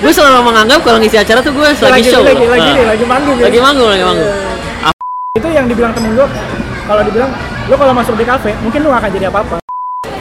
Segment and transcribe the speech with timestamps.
[0.00, 2.22] gue selalu menganggap kalau ngisi acara tuh gue lagi, lagi show.
[2.22, 2.72] lagi lagi, Ah.
[2.72, 3.44] nih, lagi manggung ya.
[3.46, 4.30] lagi manggung lagi manggung.
[5.30, 6.26] Itu yang dibilang temen gue
[6.84, 7.30] kalau dibilang
[7.68, 9.56] lo kalau masuk di kafe mungkin lo gak akan jadi apa-apa.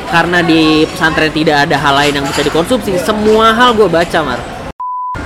[0.06, 2.98] Karena di pesantren tidak ada hal lain yang bisa dikonsumsi.
[3.00, 4.40] Semua hal gue baca mar.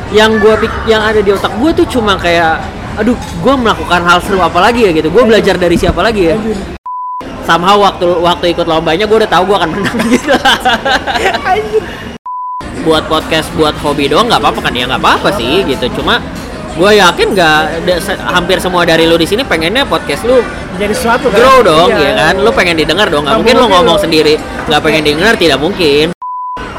[0.09, 2.61] Yang gue pik- yang ada di otak gue tuh cuma kayak
[2.93, 4.91] aduh gue melakukan hal seru apa lagi ya?
[4.93, 5.09] gitu.
[5.09, 6.37] Gue belajar dari siapa lagi ya?
[7.43, 10.31] Somehow waktu waktu ikut lombanya gue udah tahu gue akan menang gitu.
[12.83, 14.73] Buat podcast buat hobi doang nggak apa-apa kan?
[14.73, 15.87] Ya nggak apa-apa sih gitu.
[15.95, 16.19] Cuma
[16.73, 17.59] gue yakin nggak
[18.25, 20.41] hampir semua dari lu di sini pengennya podcast lu
[20.73, 21.37] jadi sesuatu kan?
[21.37, 22.01] grow dong Iya.
[22.01, 22.33] ya kan?
[22.39, 26.11] Lu pengen didengar dong nggak mungkin lu ngomong lu- sendiri nggak pengen didengar tidak mungkin.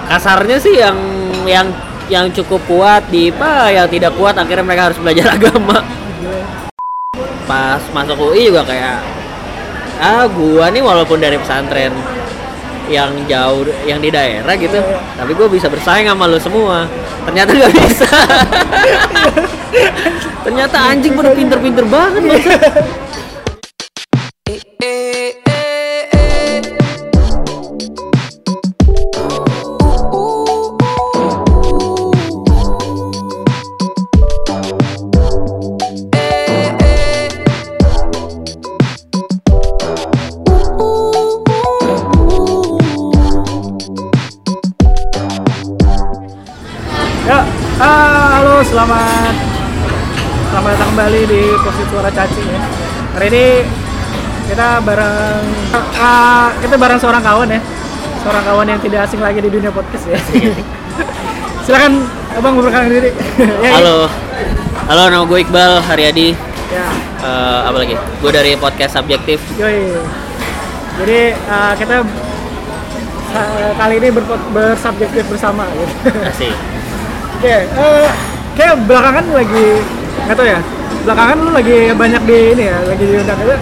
[0.04, 0.96] Kasarnya sih yang
[1.44, 1.66] yang
[2.04, 5.80] yang cukup kuat di apa yang tidak kuat akhirnya mereka harus belajar agama.
[7.44, 8.98] Pas masuk UI juga kayak
[9.94, 11.94] ah gua nih walaupun dari pesantren
[12.88, 14.76] yang jauh yang di daerah gitu.
[14.76, 15.00] Iya.
[15.16, 16.88] tapi gue bisa bersaing sama lu semua.
[17.24, 18.06] Ternyata nggak bisa.
[20.44, 22.36] Ternyata anjing pada pinter-pinter banget loh
[51.04, 52.60] kembali di Posisi Suara Cacing ya.
[53.12, 53.44] Hari ini
[54.48, 55.44] kita bareng
[56.00, 57.60] ah, kita bareng seorang kawan ya,
[58.24, 60.16] seorang kawan yang tidak asing lagi di dunia podcast ya.
[61.68, 62.08] Silakan
[62.40, 63.12] abang memperkenalkan diri.
[63.68, 64.08] ya, Halo,
[64.88, 66.32] halo nama gue Iqbal Haryadi.
[66.72, 66.88] Ya,
[67.20, 68.00] Eh, apa lagi?
[68.24, 69.44] Gue dari podcast Subjektif.
[69.60, 69.92] yoi.
[71.04, 71.20] Jadi
[71.52, 72.00] ah, kita
[73.36, 74.08] ah, kali ini
[74.56, 75.68] bersubjektif bersama.
[75.68, 76.16] Gitu.
[76.24, 76.56] Asik.
[77.44, 78.08] Oke, eh,
[78.56, 79.84] kayak belakangan lagi
[80.24, 80.64] nggak tau ya.
[81.04, 83.56] Belakangan lu lagi banyak di ini ya, lagi diundang itu.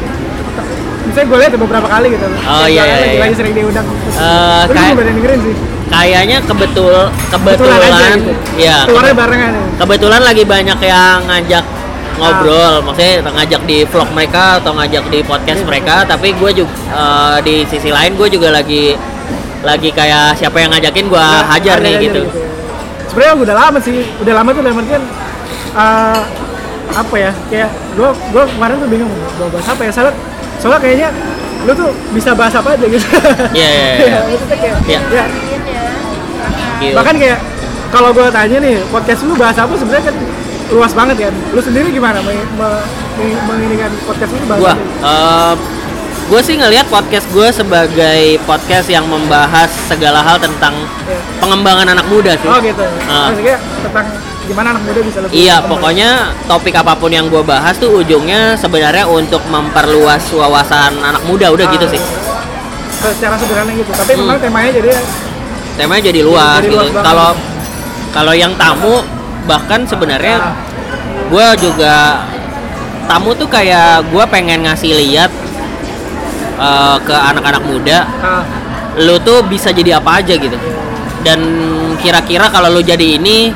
[1.02, 2.26] Misalnya gue lihat beberapa kali gitu.
[2.47, 3.20] Oh, iya, iya, lagi, iya.
[3.26, 3.86] lagi sering diundang.
[4.14, 5.54] Eh, Tapi kayak- dengerin sih.
[5.92, 6.94] Kayaknya kebetul
[7.28, 8.32] kebetulan, aja gitu.
[8.56, 9.64] ya Keluarnya barengan ya.
[9.76, 11.64] kebetulan lagi banyak yang ngajak
[12.16, 15.69] ngobrol, maksudnya ngajak di vlog mereka atau ngajak di podcast Iya.
[15.69, 15.97] mereka.
[16.08, 18.97] Tapi gue juga eh, di sisi lain gue juga lagi
[19.60, 22.22] lagi kayak siapa yang ngajakin gue Nah, hajar ada nih aja gitu.
[23.12, 25.02] Sebenarnya udah lama sih, udah lama tuh dalam artian
[25.76, 26.19] eh,
[26.94, 27.30] apa ya?
[27.47, 29.91] Kayak gue gue kemarin tuh bingung mau bahas apa ya.
[29.91, 30.14] Soalnya,
[30.56, 31.08] soalnya kayaknya
[31.62, 33.06] lu tuh bisa bahas apa aja gitu.
[33.53, 34.20] Iya, iya, iya.
[34.53, 35.00] Kayak, Iya.
[35.10, 35.25] ya,
[36.81, 36.94] Gitu.
[36.94, 37.38] bahkan kayak
[37.88, 40.16] kalau gue tanya nih podcast lu bahas apa sebenarnya kan
[40.72, 42.82] luas banget kan lu sendiri gimana me- meng-
[43.47, 45.54] menginikan podcast lu bahas gua apa?
[46.22, 50.72] Gue sih ngelihat podcast gue sebagai podcast yang membahas segala hal tentang
[51.03, 51.19] Ya.
[51.38, 53.28] pengembangan anak muda sih oh gitu Ah.
[53.28, 54.06] maksudnya tentang
[54.43, 56.09] gimana anak muda bisa lebih Iya, pokoknya
[56.47, 61.66] topik apa pun yang gue bahas tuh ujungnya sebenarnya untuk memperluas wawasan anak muda, udah
[61.69, 61.93] gitu Ah.
[61.93, 62.03] sih.
[63.03, 64.21] secara sederhana gitu tapi Hmm.
[64.25, 64.91] memang temanya jadi
[65.72, 66.87] Temanya jadi luas Jadi gitu.
[66.94, 67.31] Kalau
[68.12, 69.00] kalau yang tamu
[69.43, 70.55] bahkan sebenarnya Ah.
[71.27, 72.22] gue juga
[73.05, 75.32] tamu tuh kayak gue pengen ngasih lihat
[76.62, 78.43] eh, ke anak-anak muda, ah,
[79.03, 80.55] lu tuh bisa jadi apa aja gitu.
[81.23, 81.41] Dan
[81.99, 83.50] kira-kira kalau lu jadi ini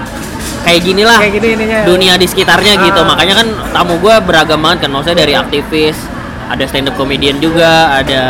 [0.67, 1.81] kayak gini lah kayak gini ininya.
[1.87, 3.01] dunia di sekitarnya gitu.
[3.03, 3.07] Ah.
[3.15, 4.91] makanya kan tamu gue beragam banget kan.
[4.95, 5.99] Maksudnya dari aktivis
[6.47, 8.23] ada stand up comedian juga ada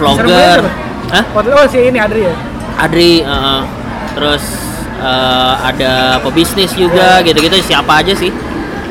[0.00, 0.64] vlogger.
[1.12, 1.24] Hah?
[1.36, 2.34] Oh si ini Adri ya?
[2.80, 3.60] Adri uh,
[4.16, 4.40] terus
[5.04, 7.28] uh, ada pebisnis juga Iya.
[7.28, 7.60] gitu-gitu.
[7.60, 8.32] Siapa aja sih?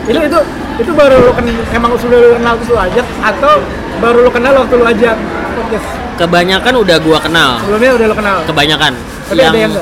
[0.05, 0.39] Itu itu
[0.81, 3.53] itu baru lu kenal emang sudah lu kenal terus lu ajak atau
[3.97, 5.15] baru lu kenal waktu lu ajak
[5.53, 5.85] podcast?
[6.17, 7.51] Kebanyakan udah gua kenal.
[7.59, 8.37] Sebelumnya udah lu kenal?
[8.43, 8.93] Kebanyakan.
[9.23, 9.73] Tapi yang ada yang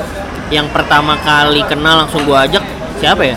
[0.50, 2.62] yang pertama kali kenal langsung gua ajak
[2.96, 3.36] siapa ya?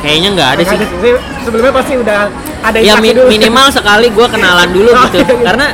[0.00, 0.76] Kayaknya nggak ada sih.
[0.80, 2.18] Se- sebelumnya pasti udah
[2.62, 3.28] ada ya mi- dulu.
[3.28, 5.16] minimal sekali gue kenalan dulu Oh, gitu.
[5.18, 5.44] iya, iya.
[5.44, 5.66] karena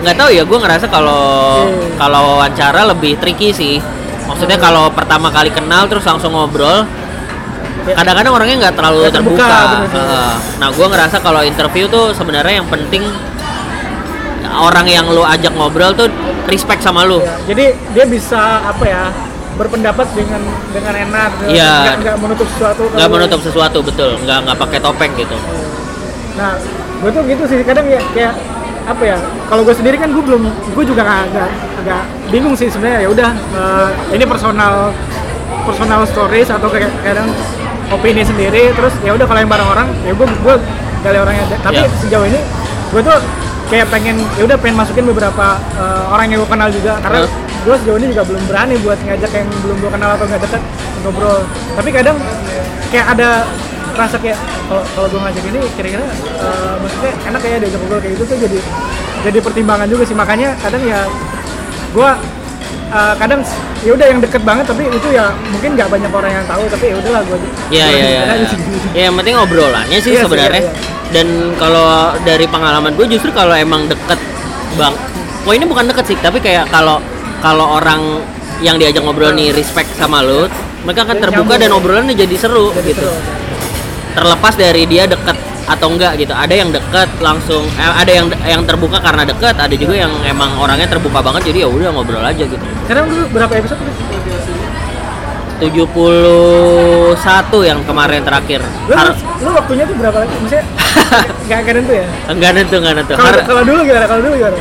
[0.00, 1.24] nggak tahu ya gue ngerasa kalau
[1.64, 1.96] Iya.
[1.96, 3.80] kalau wawancara lebih tricky sih.
[4.24, 6.84] Maksudnya kalau pertama kali kenal terus langsung ngobrol.
[7.96, 10.18] Kadang-kadang orangnya nggak terlalu Nggak terbuka, terbuka,
[10.58, 13.02] nah gue ngerasa kalau interview tuh sebenarnya yang penting
[14.50, 16.10] orang yang lu ajak ngobrol tuh
[16.50, 17.22] respect sama lu.
[17.22, 17.64] Ya, jadi
[17.94, 19.02] dia bisa apa ya
[19.54, 20.40] berpendapat dengan
[20.72, 22.00] dengan enak Iya.
[22.00, 24.10] nggak, menutup sesuatu nggak menutup sesuatu betul.
[24.26, 25.36] Nggak nggak pakai topeng gitu.
[26.34, 26.58] Nah
[27.00, 27.62] gue tuh gitu sih.
[27.62, 28.34] Kadang ya kayak
[28.88, 31.50] apa ya kalau gue sendiri kan gue belum gue juga nggak agak
[31.84, 32.02] agak
[32.34, 33.06] bingung sih sebenarnya.
[33.06, 34.90] Ya udah eh, ini personal
[35.62, 37.28] personal stories atau kayak kadang
[37.90, 40.54] opini sendiri terus ya udah kalau yang bareng orang ya gue gue
[41.00, 41.88] gali orangnya tapi Ya.
[41.98, 42.40] sejauh ini
[42.90, 43.18] gue tuh
[43.66, 47.32] kayak pengen ya udah pengen masukin beberapa eh, orang yang gue kenal juga karena Terus?
[47.60, 50.62] gue sejauh ini juga belum berani buat ngajak yang belum gue kenal atau nggak dekat
[51.02, 51.40] ngobrol
[51.74, 52.16] tapi kadang
[52.90, 53.28] kayak ada
[53.94, 56.04] rasa kayak kalau kalau gue ngajak ini kira-kira
[56.40, 58.58] eh, maksudnya enak kayak diajak ngobrol kayak gitu tuh jadi
[59.20, 61.00] jadi pertimbangan juga sih makanya kadang ya
[61.90, 62.10] gue
[62.90, 63.40] eh, kadang
[63.80, 66.84] ya udah yang deket banget tapi itu ya mungkin nggak banyak orang yang tahu tapi
[66.90, 67.38] ya udahlah gue
[67.70, 68.22] Iya iya iya.
[68.92, 70.62] Ya yang penting obrolannya sih Iya sih, sebenarnya.
[70.62, 70.98] iya, iya.
[71.10, 71.26] Dan
[71.56, 71.86] kalau
[72.22, 74.18] dari pengalaman gue justru kalau emang deket
[74.74, 74.94] bang,
[75.42, 77.02] oh ini bukan deket sih, tapi kayak kalau
[77.40, 78.22] kalau orang
[78.60, 80.46] yang diajak ngobrol nih respect sama lu,
[80.86, 81.74] mereka akan Dan terbuka dan ya.
[81.74, 83.02] obrolannya jadi seru Jadi gitu.
[83.02, 83.16] seru.
[84.10, 85.34] Terlepas dari dia deket
[85.70, 86.34] atau enggak gitu.
[86.34, 90.50] Ada yang deket langsung, eh, ada yang yang terbuka karena deket, ada juga yang emang
[90.58, 92.58] orangnya terbuka banget jadi ya udah ngobrol aja gitu.
[92.90, 93.94] sekarang dulu berapa episode tuh?
[95.60, 97.12] 71
[97.68, 98.64] yang kemarin terakhir.
[98.88, 99.12] lu, Har-
[99.44, 100.64] lu waktunya tuh berapa lagi maksudnya
[101.46, 103.12] nggak nggak nentu ya enggak nentu enggak nentu.
[103.44, 104.56] kalau dulu gimana kalau dulu gimana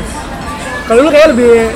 [0.86, 1.72] kalau dulu kayak lebih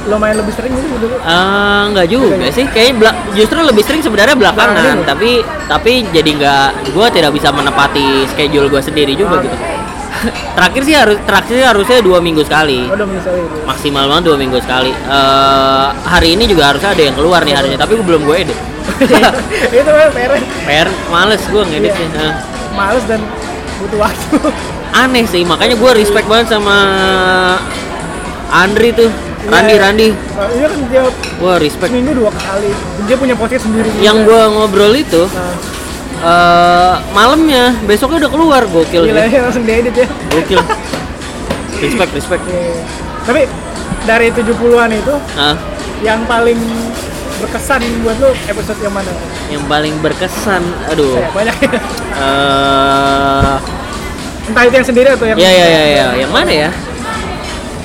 [0.00, 2.64] lumayan lebih sering gitu dulu Eh, enggak juga sih,
[2.94, 5.04] bela- justru lebih sering sebenarnya belakangan, Belakangan.
[5.04, 5.30] tapi
[5.66, 9.44] tapi jadi nggak, gue tidak bisa menepati schedule gue sendiri juga Oh.
[9.44, 9.56] gitu.
[10.56, 14.36] terakhir sih harus terakhir sih harusnya dua minggu sekali, udah misalnya gitu maksimal banget dua
[14.36, 14.92] minggu sekali.
[14.92, 18.58] Eh, hari ini juga harusnya ada yang keluar nih harinya, tapi gue belum gue edit.
[19.70, 20.32] itu kan PR
[20.64, 22.08] PR males gue ngeditnya.
[22.10, 22.20] Iya.
[22.20, 22.34] Eh,
[22.72, 23.20] males dan
[23.80, 24.36] butuh waktu
[24.92, 26.76] aneh sih, makanya gue respect banget sama
[28.50, 29.08] Andri tuh,
[29.42, 29.80] Randi Iya.
[29.80, 30.08] Randi.
[30.10, 31.02] Nah, iya kan dia
[31.38, 31.88] Wah respect.
[31.88, 32.70] seminggu dua kali
[33.04, 34.28] dia punya podcast sendiri Yang juga.
[34.28, 35.54] gue ngobrol itu nah,
[36.20, 40.60] eh malamnya besoknya udah keluar gokil gila ya langsung diedit ya gokil
[41.80, 42.84] respect respect Iya.
[43.24, 43.40] tapi
[44.02, 45.56] dari 70-an itu ah
[46.00, 46.60] yang paling
[47.38, 49.08] berkesan buat lu episode yang mana?
[49.48, 51.80] yang paling berkesan aduh Saya banyak ya.
[52.20, 53.56] eh
[54.44, 56.70] Entah itu yang sendiri atau yang ya ya ya ya yang mana ya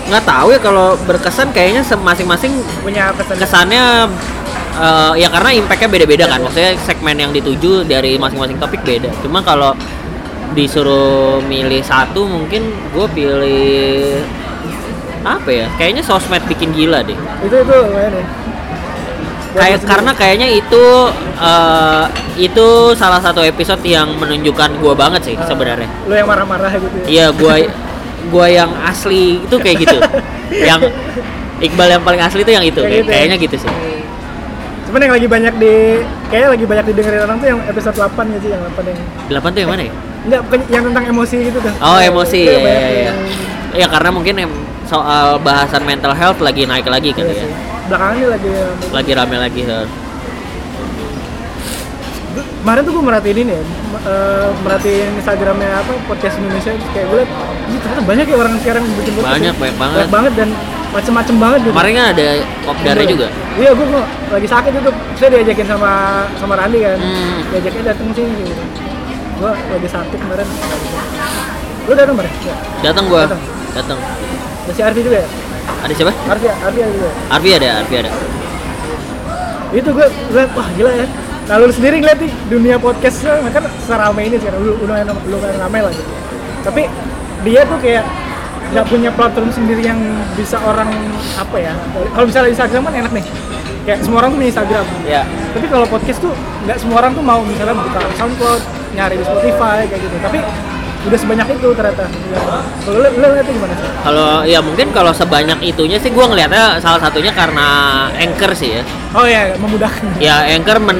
[0.05, 3.35] nggak tahu ya kalau berkesan kayaknya masing-masing punya kesan.
[3.41, 4.05] kesannya
[4.77, 9.41] eh, ya karena impactnya beda-beda kan maksudnya segmen yang dituju dari masing-masing topik beda cuma
[9.41, 9.73] kalau
[10.53, 12.63] disuruh milih satu mungkin
[12.93, 14.21] gue pilih
[15.25, 18.25] apa ya kayaknya sosmed bikin gila deh Itu itu lumayan ya.
[19.55, 20.83] Kayak karena kayaknya itu
[21.39, 22.05] eh,
[22.37, 25.47] itu salah satu episode yang menunjukkan gua banget sih Ah.
[25.47, 27.05] sebenarnya lu yang marah-marah gitu ya.
[27.07, 27.55] iya gua
[28.27, 29.97] gua yang asli itu kayak gitu
[30.69, 30.81] yang
[31.57, 33.15] Iqbal yang paling asli itu yang itu Kayak kayak- gitu ya?
[33.15, 33.71] kayaknya gitu sih
[34.85, 35.73] Cuman yang lagi banyak di
[36.29, 39.59] kayaknya lagi banyak didengerin orang tuh yang episode 8 gitu yang 8 yang delapan tuh
[39.59, 39.93] yang mana ya
[40.25, 41.73] enggak bukan yang tentang emosi gitu tuh.
[41.79, 43.01] oh emosi ya ya, ya.
[43.05, 43.21] yang-
[43.75, 44.35] ya karena mungkin
[44.85, 47.49] soal bahasan mental health lagi naik lagi kan iya ya sih.
[47.85, 48.49] Belakangan ini lagi
[48.89, 49.85] lagi rame lagi eh.
[52.35, 53.63] Kemarin tuh gue merhatiin ini ya,
[54.03, 57.31] eh, merhatiin Instagramnya apa podcast Indonesia terus kayak gue liat,
[57.71, 59.95] "Ih, ternyata banyak ya orang sekarang yang bikin podcast Banyak, ya." banyak banget.
[59.95, 60.49] banyak banget dan
[60.91, 61.71] macem-macem banget gitu.
[61.75, 62.25] Kemarin kan ada
[62.65, 63.27] kopdarnya juga?
[63.55, 63.87] Iya gue
[64.31, 65.91] lagi sakit itu saya diajakin sama
[66.35, 66.97] sama Randi kan.
[66.99, 67.39] Hmm.
[67.51, 68.63] diajaknya datang sini gitu.
[69.39, 70.47] Gue lagi sakit kemarin.
[71.85, 72.31] Lu datang kemarin?
[72.41, 72.55] Ya.
[72.91, 73.05] datang
[73.75, 73.99] datang
[74.65, 75.27] ada si Arfi juga ya?
[75.85, 76.13] Ada siapa?
[76.25, 77.09] Arfi Arfi ada juga?
[77.29, 78.11] Arfi ada Arfi ada.
[79.75, 81.05] Itu gue liat wah gila ya
[81.45, 84.65] nah lu sendiri ngeliat nih dunia podcast kan seramai ini sekarang.
[84.65, 86.11] Lu lumayan lumayan ramai lah gitu.
[86.65, 86.89] Tapi
[87.45, 88.05] dia tuh kayak
[88.73, 90.01] nggak punya platform sendiri yang
[90.33, 90.89] bisa orang
[91.37, 91.73] apa ya
[92.17, 93.25] kalau misalnya Instagram kan enak nih.
[93.85, 94.85] Kayak semua orang tuh punya Instagram.
[95.05, 95.21] Ya.
[95.53, 96.33] Tapi kalau podcast tuh
[96.65, 98.61] nggak semua orang tuh mau misalnya buka SoundCloud
[98.97, 100.17] nyari di Spotify kayak gitu.
[100.25, 100.39] Tapi
[101.05, 102.41] udah sebanyak itu ternyata Ya.
[102.81, 106.97] kalau lu, lihatnya gimana sih Kalau ya mungkin kalau sebanyak itunya sih gua ngelihatnya salah
[106.97, 107.67] satunya karena
[108.11, 108.83] Anchor sih ya.
[109.13, 110.97] oh ya memudahkan Ya Anchor men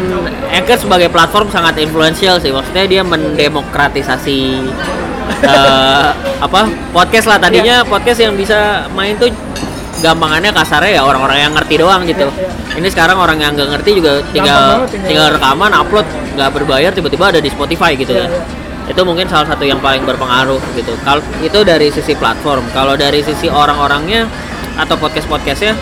[0.47, 2.49] Anchor sebagai platform sangat influential sih.
[2.49, 4.39] Maksudnya dia mendemokratisasi
[5.43, 6.07] eh,
[6.37, 6.59] apa
[6.91, 9.29] podcast lah tadinya podcast yang bisa main tuh
[9.97, 12.27] gampangannya kasarnya ya orang-orang yang ngerti doang gitu.
[12.27, 16.91] Iya, Ini sekarang orang yang nggak ngerti juga tinggal banget tinggal- rekaman upload nggak berbayar
[16.91, 18.29] tiba-tiba ada di Spotify gitu Iya, ya.
[18.29, 18.41] iya.
[18.85, 20.93] Itu mungkin salah satu yang paling berpengaruh gitu.
[21.01, 24.29] Kalau itu dari sisi platform, kalau dari sisi orang-orangnya
[24.75, 25.73] atau podcast-podcastnya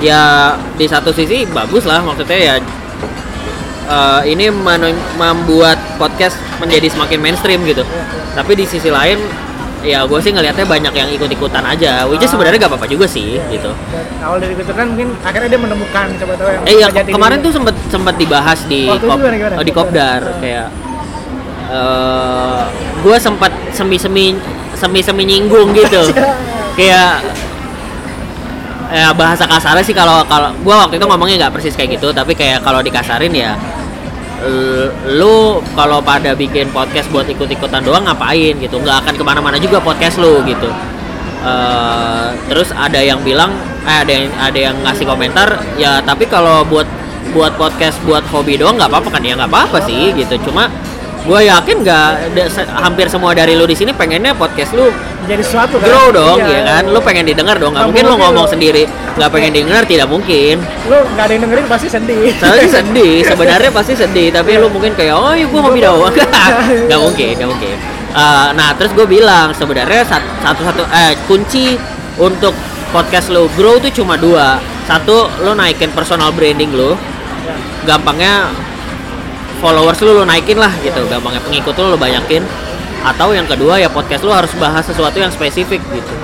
[0.00, 2.54] ya di satu sisi bagus lah maksudnya ya
[3.86, 4.50] eh, ini
[5.14, 7.86] membuat podcast menjadi semakin mainstream gitu.
[8.32, 9.20] Tapi di sisi lain
[9.82, 13.38] ya gue sih ngelihatnya banyak yang ikut-ikutan aja, which is sebenarnya gak apa-apa juga sih
[13.50, 13.70] gitu.
[13.90, 17.38] Dan awal dari itu kan mungkin akhirnya dia menemukan siapa tahu yang Eh iya kemarin
[17.38, 17.46] dirinya.
[17.46, 19.54] tuh sempet sempet dibahas di kop, gimana, gimana?
[19.58, 20.38] oh, di kopdar Ah.
[20.38, 20.66] kayak
[21.72, 22.60] eh
[23.02, 24.36] gue sempat semi semi
[24.76, 26.12] semi semi nyinggung gitu.
[26.78, 27.24] Kayak
[28.92, 32.36] ya bahasa kasarnya sih kalau kalau gue waktu itu ngomongnya nggak persis kayak gitu tapi
[32.36, 33.56] kayak kalau dikasarin ya
[34.44, 38.76] l- lu kalau pada bikin podcast buat ikut-ikutan doang ngapain gitu?
[38.76, 40.68] Nggak akan ke mana-mana juga podcast lu gitu.
[41.42, 43.50] Eh, terus ada yang bilang
[43.88, 45.48] eh, ada yang ada yang ngasih komentar
[45.80, 46.84] ya tapi kalau buat
[47.32, 49.22] buat podcast buat hobi doang nggak apa-apa kan?
[49.24, 50.36] Ya nggak apa-apa sih gitu.
[50.52, 50.68] Cuma
[51.22, 52.08] gue yakin nggak
[52.74, 54.90] hampir semua dari lu di sini pengennya podcast lu
[55.22, 55.86] jadi sesuatu kan?
[55.86, 56.50] grow dong Iya.
[56.50, 56.82] ya kan?
[56.90, 57.70] Lu pengen didengar dong.
[57.70, 58.82] Nggak Nggak mungkin lu mungkin ngomong lu- sendiri.
[59.14, 60.54] Nggak pengen didengar tidak mungkin.
[60.90, 62.26] Lu nggak ada yang dengerin pasti sedih.
[62.34, 66.10] Sih sedih, sebenarnya pasti sedih, tapi lu mungkin kayak oh iya gue hobi doang,
[66.90, 67.76] nggak mungkin, nggak mungkin.
[68.12, 71.78] Eh, nah terus gue bilang sebenarnya sat- satu-satu eh kunci
[72.18, 72.50] untuk
[72.90, 76.98] podcast lo grow tuh cuma dua, satu lo naikin personal branding lo,
[77.84, 78.50] gampangnya
[79.62, 82.42] followers lu lo naikin lah gitu, gampangnya pengikut lu lo banyakin.
[83.02, 86.14] Atau yang kedua ya podcast lo harus bahas sesuatu yang spesifik gitu.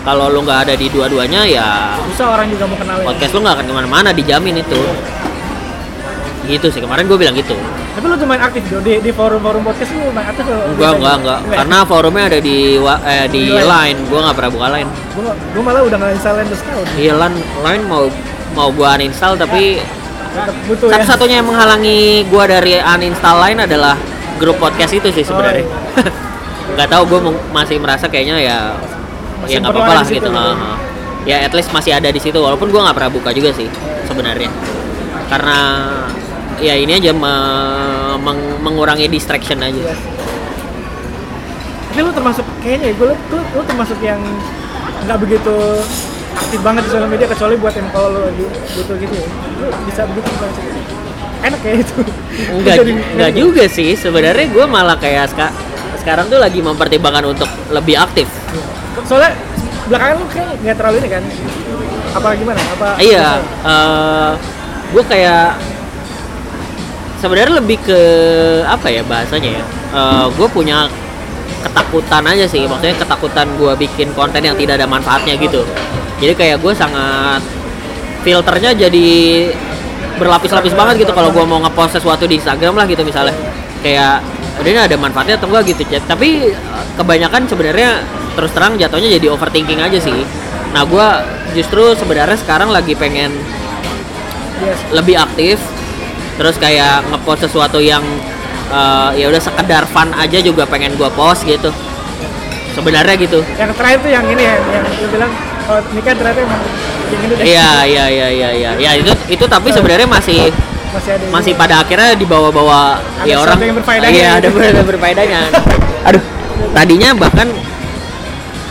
[0.00, 3.04] Kalau lo nggak ada di dua-duanya ya susah orang juga mau kenalin.
[3.04, 4.80] podcast lu nggak akan ke mana-mana dijamin itu.
[6.48, 7.52] Gitu sih kemarin gue bilang gitu.
[7.92, 11.40] Tapi lu lumayan aktif di, di forum-forum podcast lu lumayan aktif loh enggak enggak enggak
[11.50, 13.68] karena forumnya ada di wa- eh, di Di Line.
[13.68, 13.98] line.
[14.08, 14.90] Gue nggak pernah buka line.
[15.52, 18.04] Gua malah udah nggak install Windows tahun iya line line mau
[18.56, 19.97] mau gue uninstall tapi Tetep
[20.66, 20.92] butuh ya.
[20.96, 23.94] Satu-satunya yang menghalangi gue dari uninstall line adalah
[24.36, 25.66] grup podcast itu sih sebenarnya.
[25.66, 28.58] Oh, nggak tahu gue masih merasa kayaknya ya
[29.42, 30.28] Masih ya nggak apa-apa lah gitu.
[30.30, 30.74] ha.
[31.22, 33.66] ya at least masih ada di situ walaupun gue nggak pernah buka juga sih
[34.06, 34.50] sebenarnya.
[35.26, 35.58] Karena
[36.58, 39.74] ya ini aja me- meng- mengurangi distraction aja.
[39.74, 39.96] Iya.
[41.88, 44.20] tapi lu termasuk kayaknya ya gue lu, lu, lu termasuk yang
[45.02, 45.56] nggak begitu
[46.38, 49.26] aktif banget di sosial media kecuali buat yang kalau lagi butuh gitu ya.
[49.58, 50.64] Lu bisa begitu bukan sih
[51.38, 51.96] enak ya itu.
[52.54, 53.90] Enggak, Jadi- enggak juga sih.
[53.94, 55.54] Sebenarnya gue malah kayak ska-
[55.98, 58.26] sekarang tuh lagi mempertimbangkan untuk lebih aktif.
[59.06, 59.30] soalnya
[59.86, 61.22] belakangan lu kayak nggak terlalu ini kan?
[62.10, 62.60] Apa gimana?
[62.74, 63.26] Apa Iya,
[64.90, 65.54] gue kayak
[67.18, 68.00] sebenarnya lebih ke
[68.64, 69.64] apa ya bahasanya ya?
[70.28, 70.90] gue punya
[71.58, 75.62] ketakutan aja sih, maksudnya ketakutan gue bikin konten yang tidak ada manfaatnya gitu.
[76.18, 77.42] Jadi kayak gue sangat
[78.26, 79.08] filternya jadi
[80.18, 83.34] berlapis-lapis banget gitu kalau gue mau ngepost sesuatu di Instagram lah gitu misalnya.
[83.80, 84.26] Kayak
[84.58, 85.70] udah ini ada manfaatnya atau enggak?
[85.70, 86.02] gitu Chat.
[86.10, 88.02] tapi eh, kebanyakan sebenarnya
[88.34, 90.26] terus terang jatuhnya jadi overthinking aja sih.
[90.74, 91.06] Nah gue
[91.54, 93.30] justru sebenarnya sekarang lagi pengen
[94.58, 94.74] Yes.
[94.90, 95.54] lebih aktif
[96.34, 98.02] terus kayak ngepost sesuatu yang
[98.74, 101.70] eh, ya udah sekedar fun aja juga pengen gue post gitu.
[102.74, 103.38] Sebenarnya gitu.
[103.54, 105.30] Yang terakhir tuh yang ini ya yang lu bilang
[105.68, 106.60] oh ini kan ternyata emang
[107.08, 108.70] yang iya iya iya iya iya.
[108.76, 110.48] Ya itu itu tapi sebenarnya masih
[110.88, 114.56] masih ada masih pada akhirnya dibawa-bawa ya orang yang berfaedahnya iya gitu.
[114.56, 115.40] ada ada berfaedahnya.
[116.08, 116.22] Aduh
[116.72, 117.48] tadinya bahkan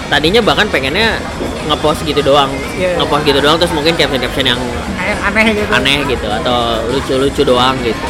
[0.08, 1.22] tadinya bahkan pengennya
[1.70, 2.50] ngepost gitu doang.
[2.78, 2.98] Iya.
[3.02, 4.62] ngepost gitu doang terus mungkin caption caption yang
[5.02, 5.72] yang aneh gitu.
[5.72, 8.06] aneh gitu atau lucu-lucu doang gitu.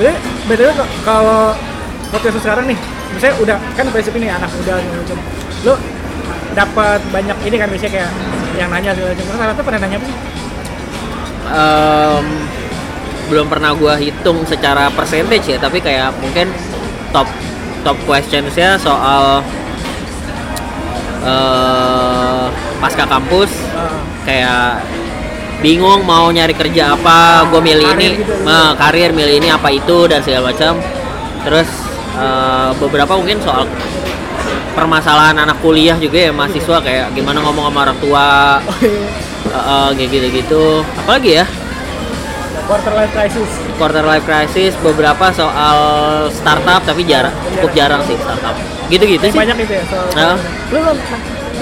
[0.00, 1.52] Jadi kok- kalau
[2.10, 2.78] podcast lu sekarang nih,
[3.14, 5.18] misalnya udah kan prinsip ini anak muda macam.
[5.66, 5.74] Lu
[6.54, 8.10] dapat banyak ini kan biasanya kayak
[8.58, 9.24] yang nanya segala macam.
[9.24, 10.16] Terus rata-rata pada nanya apa sih?
[11.50, 12.26] Em,
[13.30, 16.50] belum pernah gua hitung secara percentage ya tapi kayak mungkin
[17.10, 17.26] top
[17.82, 19.42] top questionsnya soal
[21.20, 22.44] eh
[22.80, 24.82] pasca kampus Uh, kayak
[25.60, 28.34] bingung mau nyari kerja apa gue milih Karir ini gitu.
[28.48, 30.80] eh, karir milih ini apa itu dan segala macam
[31.44, 31.68] terus
[32.16, 33.68] eh, beberapa mungkin soal
[34.72, 38.28] permasalahan anak kuliah juga ya mahasiswa kayak gimana ngomong sama orang tua
[39.50, 39.96] oh iya.
[39.96, 40.64] kayak gitu-gitu
[41.04, 41.46] apalagi ya
[42.70, 43.50] Quarter life crisis.
[43.82, 45.78] quarter life crisis beberapa soal
[46.30, 48.54] startup tapi jarang cukup jarang sih startup
[48.86, 50.06] gitu-gitu sih banyak itu ya soal.
[50.14, 50.38] Ah.
[50.70, 50.92] Lu lu,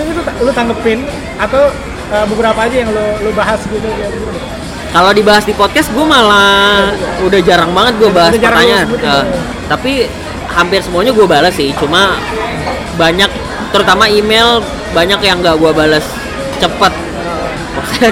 [0.05, 1.05] lu, lu tanggepin
[1.41, 1.73] atau
[2.13, 4.29] uh, beberapa aja yang lu lu bahas gitu ya gitu.
[4.89, 8.87] Kalau dibahas di podcast gue malah udah jarang banget gue bahas Udah pertanyaan.
[8.97, 9.21] ya.
[9.69, 10.09] tapi
[10.49, 11.77] hampir semuanya gue balas sih.
[11.77, 12.17] Cuma
[12.99, 13.31] banyak,
[13.71, 14.61] terutama email
[14.93, 16.05] banyak yang gak gue balas
[16.59, 16.93] cepet.
[17.79, 18.11] Maksudnya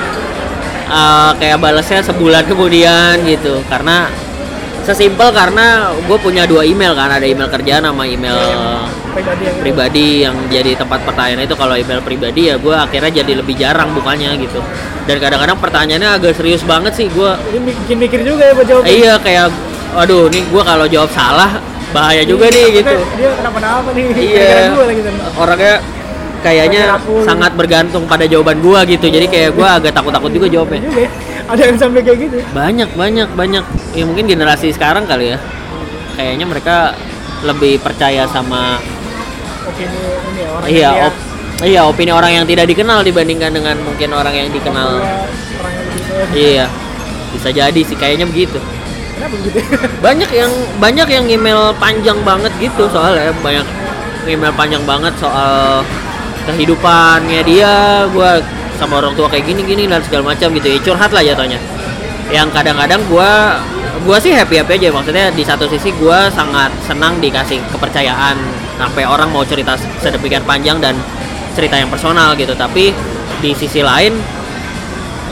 [1.03, 3.61] eh, kayak balasnya sebulan kemudian gitu.
[3.67, 4.07] Karena
[4.87, 8.39] sesimpel karena gue punya dua email kan, ada email kerjaan sama email
[9.17, 13.33] Pribadi yang pribadi yang jadi tempat pertanyaan itu kalau email pribadi ya gue akhirnya jadi
[13.41, 14.61] lebih jarang bukanya gitu
[15.09, 18.85] dan kadang-kadang pertanyaannya agak serius banget sih gue Ini bikin mikir juga ya buat jawab.
[18.85, 19.49] iya kayak
[19.97, 21.57] aduh nih gue kalau jawab salah
[21.95, 22.97] bahaya juga nih gitu.
[23.19, 24.05] Dia kenapa-napa nih?
[24.17, 24.73] iya.
[24.75, 24.87] Gua
[25.39, 25.75] orangnya
[26.43, 26.83] kayaknya
[27.27, 29.07] sangat bergantung pada jawaban gue gitu.
[29.11, 30.81] Jadi kayak gue agak takut-takut juga jawabnya.
[30.83, 31.11] Juga ya.
[31.47, 32.37] Ada yang sampai kayak gitu.
[32.51, 33.65] banyak banyak banyak.
[33.95, 35.39] Ya mungkin generasi sekarang kali ya.
[36.19, 36.77] Kayaknya mereka
[37.45, 38.81] lebih percaya sama
[39.67, 39.99] Opini
[40.33, 41.23] ini ya, orang iya op-
[41.67, 45.03] iya opini orang yang tidak dikenal dibandingkan dengan mungkin orang yang dikenal.
[45.59, 46.13] Orang yang begitu.
[46.33, 46.67] iya.
[47.35, 48.57] Bisa jadi sih kayaknya begitu
[50.05, 53.67] Banyak yang banyak yang email panjang banget gitu soalnya banyak
[54.29, 55.81] email panjang banget soal
[56.47, 58.39] kehidupannya dia gua
[58.77, 61.59] sama orang tua kayak gini gini dan segala macam gitu ya curhat lah jatuhnya.
[62.29, 63.57] Yang kadang-kadang gua
[64.05, 68.37] gua sih happy happy aja maksudnya di satu sisi gua sangat senang dikasih kepercayaan
[68.77, 70.95] sampai orang mau cerita sedemikian panjang dan
[71.57, 72.53] cerita yang personal gitu.
[72.53, 72.93] Tapi
[73.41, 74.13] di sisi lain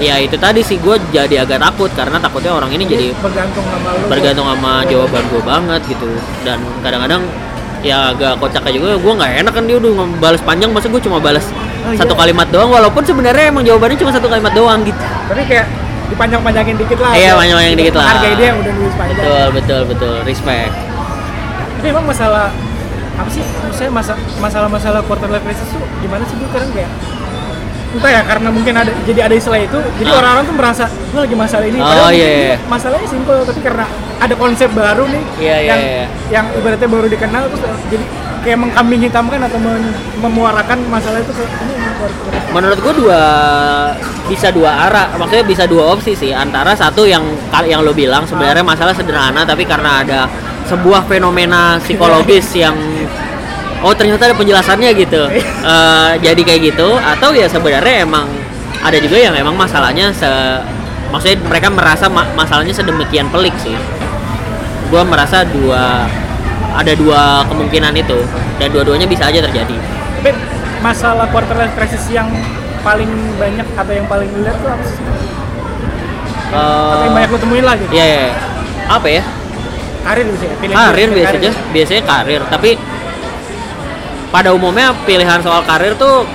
[0.02, 3.88] ya itu tadi sih gue jadi agak takut karena takutnya orang ini jadi bergantung sama
[3.94, 4.06] lu.
[4.10, 6.08] bergantung sama jawaban gue banget gitu.
[6.42, 7.22] Dan kadang-kadang
[7.84, 11.02] ya agak kocak aja juga gue nggak enak kan dia udah balas panjang masa gue
[11.04, 11.46] cuma balas
[11.84, 12.20] Oh, satu iya.
[12.24, 14.96] kalimat doang walaupun sebenarnya emang jawabannya cuma satu kalimat doang gitu.
[15.28, 15.68] Tapi kayak
[16.08, 17.12] dipanjang-panjangin dikit lah.
[17.12, 18.06] Iya, panjang-panjangin dikit lah.
[18.08, 19.16] hargai dia yang udah nulis panjang.
[19.20, 20.14] Betul betul betul.
[20.24, 20.72] Respect.
[21.52, 22.48] Tapi emang masalah
[23.14, 26.90] apa sih maksudnya masa masalah-masalah quarter life crisis tuh gimana sih gue sekarang kayak
[27.94, 30.18] entah ya karena mungkin ada jadi ada istilah itu jadi Ah.
[30.18, 32.56] orang-orang tuh merasa gue lagi masalah ini Oh, padahal iya, mungkin iya.
[32.66, 33.84] masalahnya simpel tapi karena
[34.18, 36.04] ada konsep baru nih Iya, iya, yang iya.
[36.30, 38.04] yang ibaratnya baru dikenal terus jadi
[38.44, 41.74] kayak mengkambing hitamkan atau mem- memuarakan masalah itu ke ini
[42.52, 43.20] menurut gue dua
[44.24, 47.24] bisa dua arah maksudnya bisa dua opsi sih antara satu yang
[47.64, 50.20] yang lo bilang sebenarnya masalah sederhana tapi karena ada
[50.64, 52.76] sebuah fenomena psikologis yang
[53.84, 55.22] oh ternyata ada penjelasannya gitu
[55.64, 58.28] Eh, jadi kayak gitu atau ya sebenarnya emang
[58.80, 60.28] ada juga yang emang masalahnya se
[61.08, 63.72] maksudnya mereka merasa ma- masalahnya sedemikian pelik sih
[64.84, 66.04] gue merasa dua
[66.74, 68.18] ada dua kemungkinan itu
[68.56, 69.72] dan dua-duanya bisa aja terjadi
[70.18, 70.30] tapi
[70.80, 72.28] masalah quarter life crisis yang
[72.82, 73.08] paling
[73.40, 75.00] banyak atau yang paling lu lihat tuh apa sih?
[76.52, 78.28] atau yang Eh, banyak lu temuin lah gitu Iya, iya.
[78.86, 79.22] apa ya?
[80.04, 82.42] karir ya pilihan Karir biasanya, biasanya karir.
[82.44, 82.70] Tapi
[84.34, 86.26] pada umumnya pilihan soal karir tuh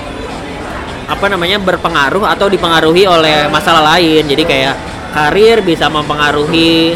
[1.03, 4.24] apa namanya berpengaruh atau dipengaruhi oleh masalah lain.
[4.24, 4.75] Jadi kayak
[5.12, 6.96] karir bisa mempengaruhi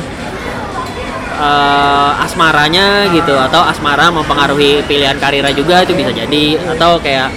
[1.36, 7.28] eh, asmaranya gitu atau asmara mempengaruhi pilihan karirnya juga itu bisa jadi atau kayak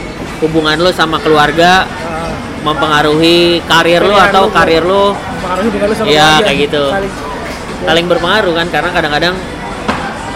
[0.45, 1.89] hubungan lo sama keluarga
[2.63, 6.45] mempengaruhi karir lo atau lu, karir lo mempengaruhi dengan lu sama Iya, keluarga.
[6.45, 6.85] kayak gitu.
[6.93, 7.17] Saling-
[7.77, 9.35] saling berpengaruh kan karena kadang-kadang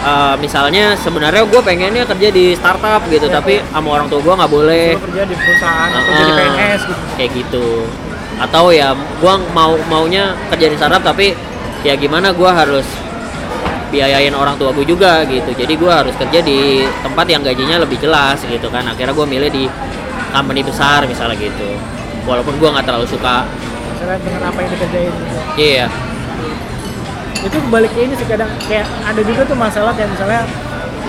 [0.01, 3.35] eh, misalnya sebenarnya gue pengennya kerja di startup gitu Iya.
[3.37, 6.19] tapi sama orang tua gue nggak boleh kerja di perusahaan atau Heeh.
[6.19, 7.67] jadi PNS gitu kayak gitu
[8.41, 11.37] atau ya gue mau maunya kerja di startup tapi
[11.85, 12.85] ya gimana gue harus
[13.91, 17.99] biayain orang tua gue juga gitu jadi gue harus kerja di tempat yang gajinya lebih
[17.99, 19.67] jelas gitu kan akhirnya gue milih di
[20.31, 21.75] company besar misalnya gitu
[22.23, 23.43] walaupun gue nggak terlalu suka
[24.01, 25.37] dengan apa yang dikerjain gitu.
[25.61, 25.85] iya
[27.41, 30.41] itu balik ini sih kadang kayak ada juga tuh masalah kayak misalnya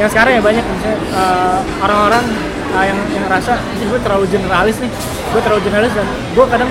[0.01, 2.25] yang sekarang ya banyak misalnya eh, orang-orang
[2.73, 4.91] eh, yang yang "Ih, gue terlalu generalis nih
[5.33, 6.71] gue terlalu generalis dan gue kadang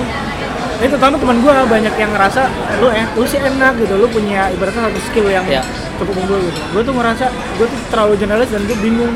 [0.82, 2.42] ini terutama teman gue banyak yang ngerasa
[2.82, 5.62] lu eh lu sih enak gitu lu punya ibaratnya satu skill yang Iya.
[6.02, 9.14] cukup unggul gitu gue tuh ngerasa gue tuh terlalu generalis dan gue bingung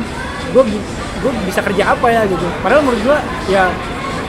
[0.55, 0.63] gue
[1.27, 3.19] gue bisa kerja apa ya gitu padahal menurut gue
[3.51, 3.67] ya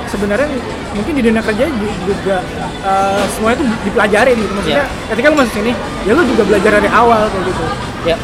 [0.07, 0.47] sebenarnya
[0.91, 2.41] mungkin di dunia kerja ju- juga
[2.81, 5.71] eh, semuanya tuh dipelajarin gitu maksudnya ketika lu masuk sini
[6.03, 7.65] ya lu juga belajar dari awal kayak gitu
[8.05, 8.15] Ya.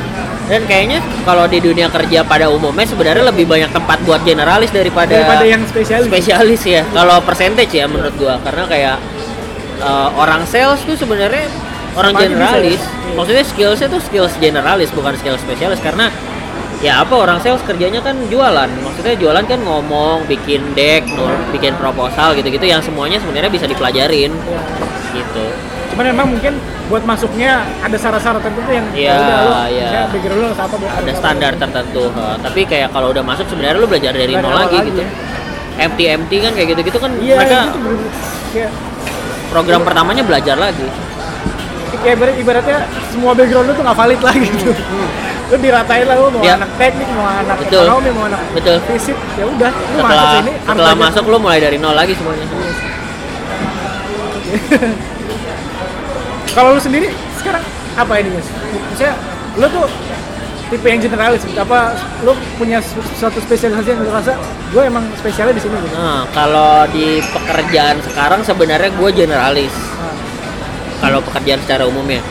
[0.48, 5.12] Dan kayaknya kalau di dunia kerja pada umumnya sebenarnya lebih banyak tempat buat generalis daripada
[5.12, 6.88] daripada yang spesialis spesialis ya.
[6.88, 8.96] Kalau percentage ya menurut gua karena kayak
[9.84, 11.52] uh, orang sales tuh sebenarnya
[12.00, 12.80] orang bisa generalis.
[12.80, 13.12] ya.
[13.12, 16.08] Maksudnya skillsnya tuh skills generalis bukan skill spesialis karena
[16.84, 18.68] ya apa orang sales kerjanya kan jualan.
[18.78, 24.36] Maksudnya jualan kan ngomong, bikin deck, nul- bikin proposal gitu-gitu yang semuanya sebenarnya bisa dipelajarin
[24.44, 24.60] Ya.
[25.16, 25.46] gitu.
[25.90, 26.58] cuman memang mungkin
[26.90, 29.14] buat masuknya ada syarat-syarat tertentu yang Iya,
[29.70, 31.12] ya udah background lu apa ada apa.
[31.14, 32.34] standar tertentu ha.
[32.42, 35.10] tapi kayak kalau udah masuk sebenarnya lu belajar dari nol lagi lagi, gitu ya.
[35.80, 38.14] empty empty kan kayak gitu gitu kan iya mereka itu bener-
[38.50, 38.72] kayak
[39.48, 40.88] program pertamanya belajar lagi
[41.96, 42.78] ibarat, ibaratnya
[43.08, 44.72] semua background lu tuh nggak valid lagi gitu.
[45.52, 46.56] Lu diratain lah lu mau Iya.
[46.58, 47.86] anak teknik mau anak Betul.
[47.86, 48.78] ekonomi mau anak Betul.
[48.90, 52.14] fisik ya udah lu masuk setelah sini harus setelah masuk lu mulai dari nol lagi
[52.14, 52.46] semuanya.
[56.54, 58.48] Kalau lu sendiri sekarang apa ini guys
[58.90, 59.16] misalnya
[59.54, 59.86] lu tuh
[60.70, 64.34] tipe yang generalis apa lu punya su- suatu spesialisasi yang lu rasa
[64.70, 65.94] gue emang spesialnya di sini gitu?
[65.94, 69.74] Nah kalau di pekerjaan sekarang sebenarnya gue generalis.
[69.74, 70.14] Nah,
[71.04, 72.24] kalau pekerjaan secara umumnya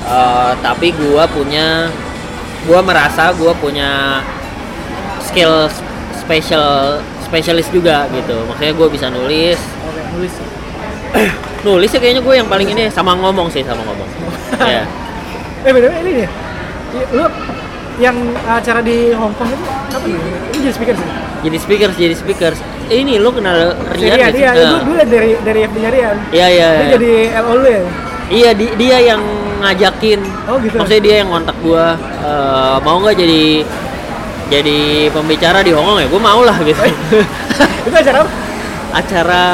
[0.00, 1.84] Eh, tapi gue punya
[2.64, 4.24] gue merasa gue punya
[5.20, 5.68] skill
[6.16, 8.40] special spesialis juga gitu.
[8.42, 9.60] Maksudnya gue bisa nulis.
[9.84, 10.32] Oke nulis
[11.66, 14.08] nulis ya kayaknya gue yang paling ini sama ngomong sih sama ngomong.
[14.66, 14.82] Ya
[15.60, 16.28] eh btw ini nih
[16.94, 17.24] i- lu
[17.98, 20.16] yang acara di Hong Kong itu apa nih?
[20.16, 21.08] Ini jadi speaker sih?
[21.38, 24.40] Jadi speakers jadi speakers Eh, ini lu kenal Rian Rian, sih?
[24.40, 26.16] iya, Eh, itu dulu dari dari FB Rian.
[26.32, 26.90] iya iya Dia iya.
[26.96, 27.82] jadi LO lu ya.
[28.28, 29.22] Iya di- dia yang
[29.58, 30.20] ngajakin.
[30.46, 30.78] Oh gitu.
[30.78, 31.98] maksudnya dia yang kontak gua.
[31.98, 33.44] Eh, mau nggak jadi
[34.48, 34.78] jadi
[35.12, 36.06] pembicara di Hongkong ya?
[36.08, 36.80] Gue mau lah gitu.
[37.84, 38.30] Itu acara apa?
[38.88, 39.44] acara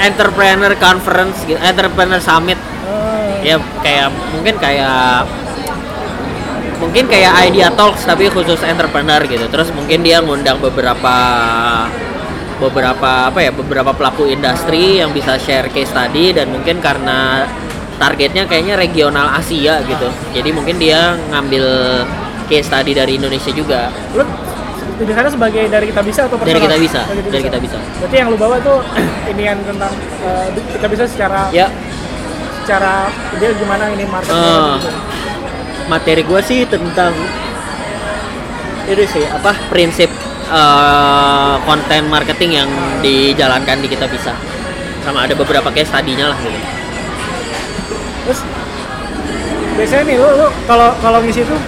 [0.00, 2.56] entrepreneur conference gitu, entrepreneur summit.
[2.88, 3.44] Oh.
[3.44, 5.28] ya kayak mungkin kayak
[6.80, 9.44] mungkin kayak idea talks tapi khusus entrepreneur gitu.
[9.52, 11.14] Terus mungkin dia ngundang beberapa
[12.70, 17.44] beberapa apa ya beberapa pelaku industri yang bisa share case tadi dan mungkin karena
[18.00, 20.08] targetnya kayaknya regional Asia gitu.
[20.34, 21.66] Jadi mungkin dia ngambil
[22.48, 23.92] case tadi dari Indonesia juga.
[24.16, 24.24] Lu
[24.94, 27.78] sana sebagai dari kita bisa atau dari kita bisa dari kita bisa.
[27.98, 28.78] Berarti yang lu bawa tuh
[29.34, 30.46] inian tentang eh,
[30.78, 31.66] kita bisa secara ya.
[32.62, 33.10] secara
[33.42, 34.38] dia gimana ini marketnya?
[34.38, 34.78] Ah.
[34.80, 34.90] gitu.
[35.84, 37.12] materi gue sih tentang
[38.88, 40.08] ini sih apa prinsip
[40.46, 42.68] eh, konten marketing yang
[43.00, 44.32] dijalankan di kita bisa
[45.00, 46.58] sama ada beberapa case tadinya lah gitu
[48.24, 48.40] Terus
[49.74, 51.60] biasanya nih lu, lu kalau kalau ngisi tuh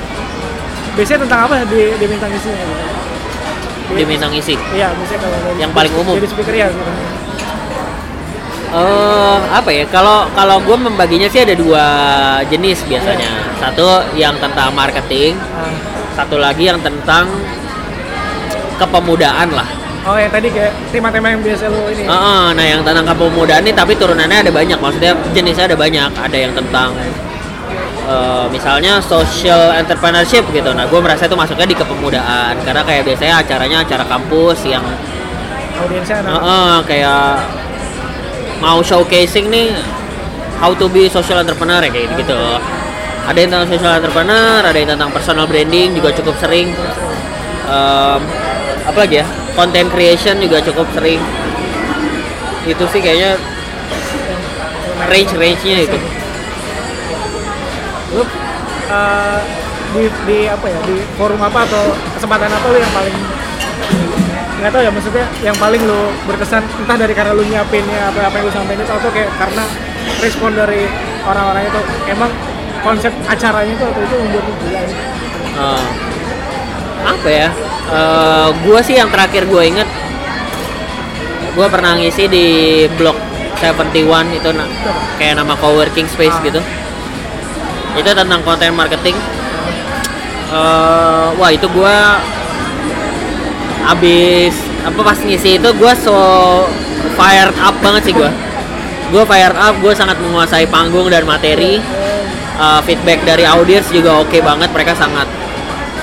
[0.94, 2.74] biasanya tentang apa di diminta ngisi gitu?
[3.86, 6.14] Di- diminta ngisi Iya, biasanya kalau Yang paling umum.
[6.16, 6.92] Jadi speaker ya gitu.
[8.66, 11.84] eh apa ya kalau kalau gue membaginya sih ada dua
[12.44, 15.70] jenis biasanya satu yang tentang marketing Ah.
[16.12, 17.30] satu lagi yang tentang
[18.78, 19.68] kepemudaan lah.
[20.06, 22.06] Oh yang tadi kayak tema-tema yang biasa lu ini.
[22.06, 24.78] Heeh, nah yang tentang kepemudaan ini tapi turunannya ada banyak.
[24.78, 26.10] Maksudnya jenisnya ada banyak.
[26.14, 26.94] Ada yang tentang
[28.06, 30.70] eh, misalnya social entrepreneurship gitu.
[30.70, 32.54] Nah gue merasa itu masuknya di kepemudaan.
[32.62, 34.86] Karena kayak biasanya acaranya acara kampus yang
[35.76, 36.40] Audiensnya anak.
[36.40, 37.28] heeh, kayak
[38.64, 39.76] mau showcasing nih
[40.56, 42.40] how to be social entrepreneur ya kayak gitu,
[43.28, 46.72] ada yang tentang social entrepreneur ada yang tentang personal branding juga cukup sering.
[47.68, 48.20] Em,
[48.86, 49.26] apa lagi ya?
[49.58, 51.18] Content creation juga cukup sering.
[52.66, 53.34] Itu sih kayaknya
[55.10, 55.98] range range nya itu.
[58.14, 58.22] Lu
[58.90, 59.38] eh,
[59.90, 60.78] di, di apa ya?
[60.86, 63.16] Di forum apa atau kesempatan apa lu yang paling
[64.56, 68.40] nggak tahu ya maksudnya yang paling lu berkesan entah dari karena lu nyiapinnya apa apa
[68.40, 69.64] yang lu sampaikan itu atau kayak karena
[70.24, 70.88] respon dari
[71.28, 72.32] orang-orang itu emang
[72.80, 74.80] konsep acaranya itu atau itu membuat lu gila?
[74.80, 76.15] Ini.
[77.06, 77.48] Apa ya?
[77.86, 79.86] Eh, gua sih yang terakhir gue inget
[81.54, 82.46] gua pernah ngisi di
[82.98, 83.14] blog
[83.62, 84.68] 71 itu na-
[85.16, 86.58] kayak nama coworking space gitu.
[87.96, 89.14] Itu tentang konten marketing.
[90.50, 92.18] Eh, wah itu gua
[93.86, 96.14] abis apa pas ngisi itu gua so
[97.14, 98.34] fired up banget sih gua.
[99.14, 101.78] Gua fired up gua sangat menguasai panggung dan materi.
[102.56, 105.28] Uh, feedback dari audiens juga oke banget mereka sangat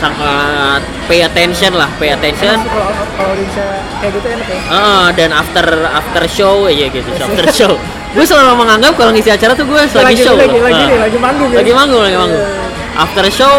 [0.03, 2.59] sangat pay attention lah pay attention.
[2.59, 3.63] Kalau kalau bisa
[4.03, 4.59] kayak gitu enak ya?
[4.67, 7.73] Ah, dan after after show ya gitu after show.
[8.13, 10.35] Gue selalu menganggap kalau ngisi acara tuh gue lagi, show.
[10.35, 11.07] lagi lagi, Ah.
[11.07, 11.57] lagi manggung ya.
[11.63, 12.43] lagi manggung lagi manggung.
[12.43, 12.61] Iya.
[12.93, 13.55] after show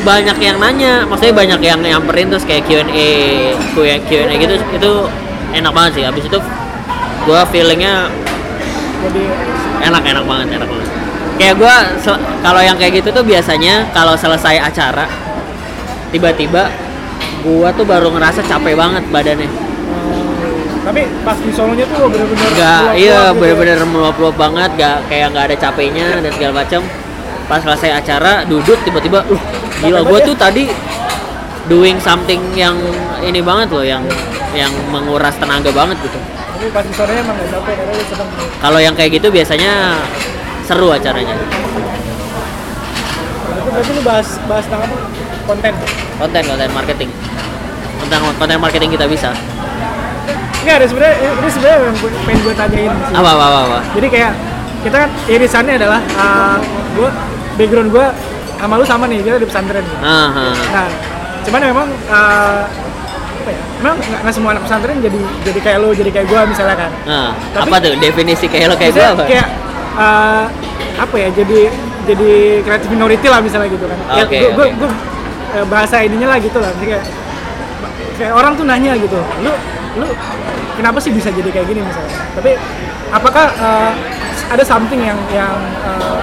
[0.00, 3.12] banyak yang nanya maksudnya banyak yang nyamperin terus kayak Q&A
[3.76, 4.90] Q&A gitu itu
[5.52, 6.02] enak banget sih.
[6.08, 6.38] Abis itu
[7.20, 8.08] gue feelingnya
[9.04, 9.22] jadi
[9.84, 10.88] enak enak banget enak banget.
[11.36, 11.74] Kayak gue
[12.40, 15.04] kalau yang kayak gitu tuh biasanya kalau selesai acara
[16.10, 16.70] tiba-tiba
[17.40, 19.48] gua tuh baru ngerasa capek banget badannya.
[19.48, 23.38] Hmm, tapi pas di solonya tuh bener-bener nggak iya gitu ya.
[23.38, 26.80] bener-bener meluap-luap banget nggak kayak nggak ada capeknya dan segala macam
[27.50, 29.42] pas selesai acara duduk tiba-tiba uh
[29.80, 30.68] gila gua tuh tadi
[31.70, 32.76] doing something yang
[33.22, 34.02] ini banget loh yang
[34.50, 36.18] yang menguras tenaga banget gitu.
[36.18, 40.02] Tapi pas di sorenya emang gak capek karena seneng kalau yang kayak gitu biasanya
[40.66, 41.34] seru acaranya.
[43.50, 44.96] Itu berarti lu bahas bahas tentang apa?
[45.50, 45.72] Konten.
[46.16, 47.10] konten konten marketing
[48.00, 49.30] tentang konten marketing kita bisa
[50.60, 53.14] Enggak ada sebenarnya ini sebenarnya yang pengen gue tanyain sih.
[53.16, 53.78] apa apa apa, apa.
[53.96, 54.32] Jadi kayak
[54.80, 56.56] kita kan irisannya adalah uh,
[56.94, 57.08] gue
[57.56, 58.06] background gue
[58.54, 59.80] sama lu sama nih kita di pesantren.
[59.80, 59.98] nih.
[60.04, 60.52] Ah, ah.
[60.52, 60.86] Nah,
[61.40, 62.62] cuman memang uh,
[63.40, 63.60] apa ya?
[63.80, 66.90] Memang nggak nggak semua anak pesantren jadi jadi kayak lu, jadi kayak gue misalnya kan.
[67.08, 69.24] Ah, Tapi- apa tuh definisi kayak lo kayak gue apa?
[69.24, 69.48] kayak
[69.96, 70.44] uh,
[71.00, 71.28] apa ya?
[71.32, 71.58] Jadi
[72.04, 73.96] jadi kreatif minority lah misalnya gitu kan.
[74.12, 74.72] Ya, Oke, gue, oke.
[74.76, 74.88] gue,
[75.52, 76.70] eh, bahasa ininya lah gitu lah.
[76.76, 77.02] Kayak
[78.16, 79.52] kayak orang tuh nanya gitu, lu
[79.96, 80.06] lu
[80.76, 82.14] kenapa sih bisa jadi kayak gini misalnya?
[82.36, 82.50] Tapi
[83.10, 83.92] apakah uh,
[84.48, 86.20] ada something yang yang uh,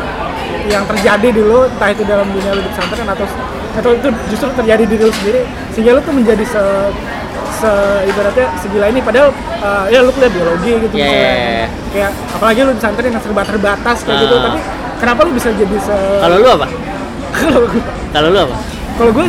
[0.67, 3.25] yang terjadi dulu entah itu dalam dunia lu di pesantren atau
[3.77, 6.63] atau itu justru terjadi di lu sendiri sehingga lu tuh menjadi se
[7.57, 7.71] se
[8.05, 9.31] ibaratnya segila ini padahal
[9.63, 11.23] uh, ya lu kuliah biologi gitu Yeah, misalnya.
[11.23, 11.67] yeah, yeah.
[11.89, 14.43] kayak apalagi lu di pesantren yang serba terbatas kayak gitu Ah.
[14.45, 14.59] tapi
[14.99, 16.67] kenapa lu bisa jadi se Kalau lu apa?
[18.13, 18.55] Kalau lu apa?
[18.97, 19.27] Kalau gue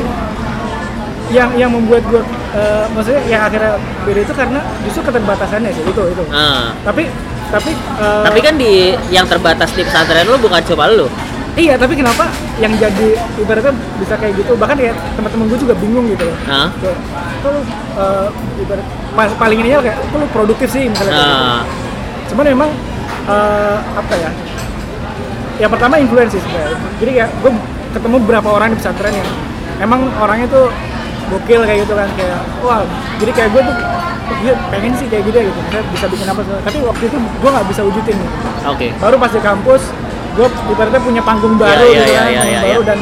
[1.28, 6.02] yang yang membuat gue eh, maksudnya yang akhirnya beda itu karena justru keterbatasannya sih itu
[6.08, 6.24] itu.
[6.30, 6.72] Ah.
[6.82, 7.04] tapi
[7.48, 8.72] tapi eh, Tapi kan di
[9.08, 11.04] yang terbatas di pesantren lu bukan cuma lu.
[11.54, 14.54] iya tapi kenapa yang jadi ibaratnya bisa kayak gitu?
[14.54, 16.36] Bahkan ya teman-teman gue juga bingung gitu loh.
[16.78, 16.98] Kayak
[17.40, 17.60] kok lu
[17.98, 18.26] eh,
[18.62, 20.86] ibarat pa- paling ininya kayak lu produktif sih?
[20.86, 21.36] misalnya kayak gitu.
[21.42, 21.62] Nah,
[22.26, 22.70] cuman memang
[23.26, 24.30] eh, apa ya?
[25.58, 26.78] Yang pertama influence sih sebenarnya.
[26.96, 27.52] Jadi kayak gue
[27.90, 29.28] ketemu beberapa orang di pesantren yang
[29.78, 30.66] emang orangnya tuh
[31.28, 32.82] gokil kayak gitu kan kayak wah
[33.20, 33.76] jadi kayak gue tuh
[34.38, 37.50] dia pengen sih kayak gitu ya gitu Misalnya bisa bikin apa tapi waktu itu gue
[37.50, 38.36] nggak bisa wujudin gitu.
[38.64, 38.86] oke.
[39.00, 39.82] baru pas di kampus
[40.36, 42.88] gue ibaratnya punya panggung baru Iya, iya, gitu iya, kan panggung iya, baru iya.
[42.88, 42.98] dan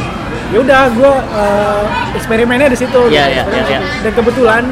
[0.47, 1.83] ya udah gue eh,
[2.17, 3.85] eksperimennya di situ Iya, gitu, iya, di situ.
[4.07, 4.63] dan kebetulan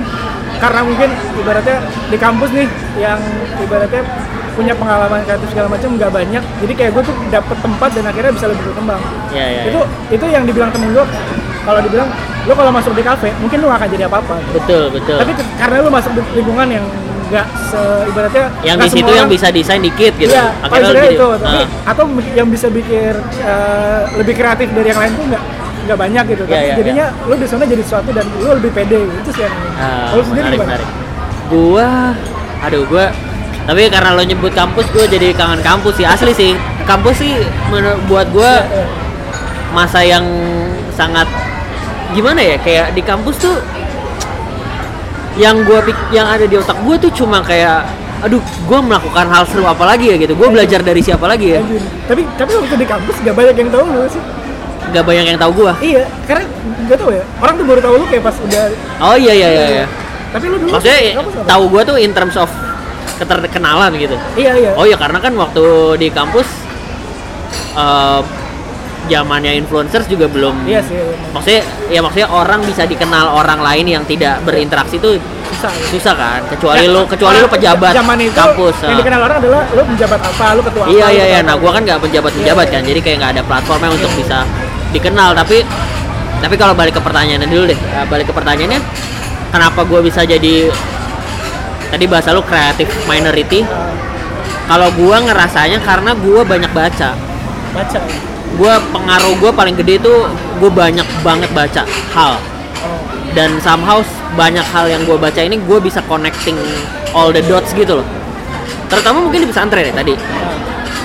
[0.62, 1.76] karena mungkin ibaratnya
[2.08, 3.18] di kampus nih yang
[3.58, 4.02] ibaratnya
[4.54, 8.32] punya pengalaman kreatif segala macam nggak banyak jadi kayak gue tuh dapet tempat dan akhirnya
[8.32, 9.02] bisa lebih berkembang
[9.34, 9.62] Iya, iya.
[9.68, 9.80] itu
[10.14, 11.04] itu yang dibilang temen gue
[11.64, 12.08] kalau dibilang
[12.44, 15.16] lo kalau masuk di kafe mungkin lo gak akan jadi apa-apa Betul, betul.
[15.16, 16.86] tapi karena lo masuk di lingkungan yang
[17.24, 20.28] nggak se ibaratnya yang di situ yang bisa desain dikit gitu.
[20.28, 21.28] Iya, Akhirnya jadi- itu.
[21.34, 21.90] Tapi Ah.
[21.90, 25.42] atau yang bisa bikin eh, lebih kreatif dari yang lain tuh nggak
[25.88, 26.42] nggak banyak gitu.
[26.44, 29.08] Tapi iya, jadinya lu di sana jadi sesuatu dan lu lebih pede.
[29.08, 29.56] Itu sih yang.
[29.56, 30.68] Kalau lu sendiri menarik, gimana?
[30.68, 30.88] menarik.
[31.48, 31.88] Gua,
[32.60, 33.06] aduh gua,
[33.64, 36.06] tapi karena lo nyebut kampus, gua jadi kangen kampus sih.
[36.06, 36.50] Asli sih,
[36.84, 37.32] kampus sih
[38.04, 38.86] buat gua Iya, iya.
[39.72, 40.24] masa yang
[40.92, 41.26] sangat
[42.12, 42.56] gimana ya?
[42.60, 43.56] Kayak di kampus tuh
[45.34, 45.82] yang gua
[46.14, 47.82] yang ada di otak gua tuh cuma kayak
[48.22, 48.38] aduh
[48.70, 51.82] gua melakukan hal seru apa lagi ya gitu gua belajar dari siapa lagi ya Anjir.
[52.06, 54.22] Tapi tapi waktu di kampus nggak banyak yang tahu lu sih.
[54.94, 56.44] nggak banyak yang tahu gua Iya, karena
[56.86, 57.24] nggak tahu ya.
[57.42, 58.64] Orang tuh baru tahu lu kayak pas udah.
[59.02, 59.86] oh iya iya iya, iya.
[60.30, 60.70] Tapi lu dulu.
[60.70, 60.98] maksudnya
[61.50, 62.46] tahu gua tuh in terms of
[63.18, 64.70] keterkenalan gitu Iya iya.
[64.78, 65.62] Oh ya karena kan waktu
[65.98, 66.46] di kampus
[67.74, 68.20] eh
[69.06, 70.96] zamannya influencers juga belum Iya sih.
[70.96, 71.32] emang.
[71.32, 75.70] maksudnya ya maksudnya orang bisa dikenal orang lain yang tidak berinteraksi itu Susah.
[75.70, 75.86] ya.
[75.88, 79.36] susah kan kecuali Ya, lu kecuali lu orang- pejabat zaman itu kampus yang dikenal orang
[79.38, 80.90] adalah lu penjabat apa, lu ketua apa.
[80.90, 81.60] iya lu iya iya nah apa.
[81.60, 82.88] gua kan nggak pejabat pejabat Iya, kan iya.
[82.90, 84.38] jadi kayak nggak ada platformnya untuk bisa
[84.90, 85.56] dikenal tapi
[86.38, 88.80] tapi kalau balik ke pertanyaannya dulu deh eh, balik ke pertanyaannya
[89.48, 90.68] kenapa gua bisa jadi
[91.86, 93.92] tadi bahasa lu kreatif minority Ah,
[94.66, 97.12] kalau gua ngerasanya karena gua banyak baca
[97.70, 98.00] baca.
[98.54, 100.26] Gua pengaruh gua paling gede tuh
[100.58, 101.82] gue banyak banget baca
[102.14, 102.38] hal.
[103.34, 103.98] Dan somehow
[104.38, 106.54] banyak hal yang gue baca ini gue bisa connecting
[107.10, 108.06] all the dots gitu loh.
[108.86, 110.14] Terutama mungkin di pesantren ya tadi.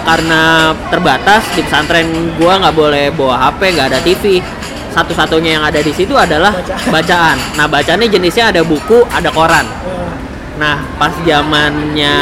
[0.06, 4.38] Karena terbatas di pesantren gue nggak boleh bawa HP nggak ada TV
[4.90, 6.50] satu-satunya yang ada di situ adalah
[6.90, 7.38] Bacaan.
[7.54, 9.66] nah bacaannya jenisnya ada buku ada koran.
[9.66, 10.10] Ah.
[10.58, 12.16] nah pas zamannya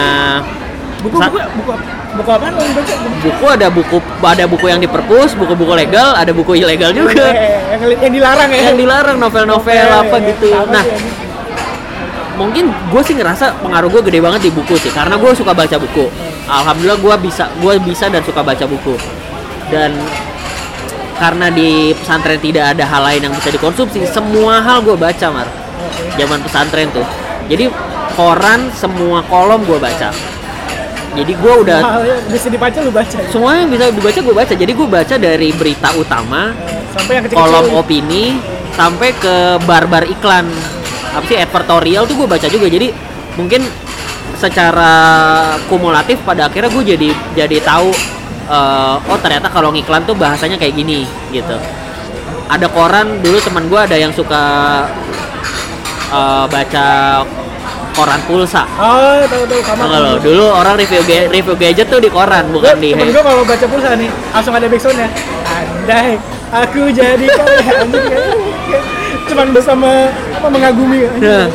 [1.00, 1.72] buku Sa- buku buku
[2.16, 2.94] buku apa baca?
[3.20, 7.34] Buku ada buku ada buku yang di perpus buku-buku legal ada buku ilegal juga.
[7.36, 8.62] Eh, yang, yang dilarang ya?
[8.72, 10.48] Yang dilarang novel-novel Novel, apa gitu.
[10.72, 10.86] Nah
[12.38, 15.76] mungkin gue sih ngerasa pengaruh gue gede banget di buku sih karena gue suka baca
[15.82, 16.06] buku.
[16.48, 18.96] Alhamdulillah gue bisa gue bisa dan suka baca buku.
[19.68, 19.92] Dan
[21.18, 25.50] karena di pesantren tidak ada hal lain yang bisa dikonsumsi semua hal gue baca mar.
[26.16, 27.06] Zaman pesantren tuh.
[27.50, 27.68] Jadi
[28.16, 30.37] koran semua kolom gue baca
[31.18, 33.16] jadi gue udah Hal yang bisa dibaca lu baca.
[33.18, 33.28] Ya?
[33.34, 34.54] semua yang bisa dibaca gue baca.
[34.54, 36.54] Jadi gue baca dari berita utama
[36.94, 37.54] sampai yang kecil-kecil.
[37.58, 38.38] kolom opini
[38.78, 40.46] sampai ke bar-bar iklan.
[41.18, 42.70] Apa sih advertorial tuh gue baca juga.
[42.70, 42.94] Jadi
[43.34, 43.66] mungkin
[44.38, 44.94] secara
[45.66, 47.90] kumulatif pada akhirnya gue jadi jadi tahu
[48.54, 51.58] eh, oh ternyata kalau ngiklan tuh bahasanya kayak gini gitu.
[52.48, 54.44] Ada koran dulu teman gue ada yang suka
[56.14, 56.88] eh, baca
[57.98, 58.62] koran pulsa.
[58.78, 62.78] Oh tahu tahu sama lo dulu orang review ga- review gadget tuh di koran bukan
[62.78, 65.10] di temen gue kalau baca pulsa nih langsung ada backsoundnya.
[65.50, 68.30] Andai aku jadi anjing kayak-
[68.70, 68.84] kayak
[69.28, 69.90] cuman bersama
[70.32, 71.10] apa mengagumi.
[71.20, 71.50] Nah,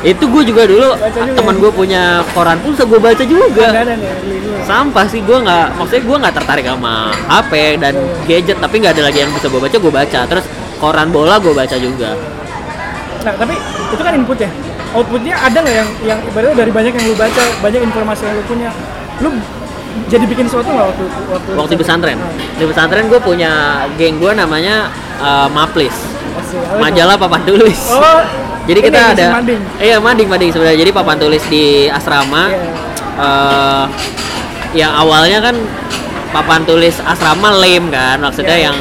[0.00, 1.60] itu gue juga dulu juga teman ya?
[1.60, 3.66] gue punya koran pulsa gue baca juga.
[3.72, 3.82] Ya,
[4.62, 7.94] sampah sih gue nggak maksudnya gue nggak tertarik sama HP dan
[8.26, 10.20] gadget tapi nggak ada lagi yang bisa gue baca gue baca.
[10.28, 10.44] Terus
[10.76, 12.12] koran bola gue baca juga.
[13.24, 13.54] Nah, tapi
[13.90, 14.50] itu kan input ya.
[14.94, 18.44] Outputnya ada nggak yang yang ibaratnya dari banyak yang lu baca, banyak informasi yang lu
[18.44, 18.70] punya,
[19.20, 19.28] lu
[20.06, 22.16] jadi bikin sesuatu nggak waktu waktu waktu di pesantren.
[22.16, 23.52] Nah, di pesantren gue punya
[23.96, 25.96] geng gue namanya eh, Maplis.
[26.78, 27.80] Majalah papan tulis.
[27.90, 28.20] Oh,
[28.68, 29.60] jadi kita ada Manding.
[29.80, 30.78] iya mading mading sebenarnya.
[30.78, 32.52] Jadi papan tulis di asrama.
[32.52, 32.70] Iya.
[33.16, 33.84] eh
[34.76, 35.56] yang awalnya kan
[36.28, 38.20] papan tulis asrama lame kan?
[38.20, 38.68] Maksudnya Iya.
[38.68, 38.76] yang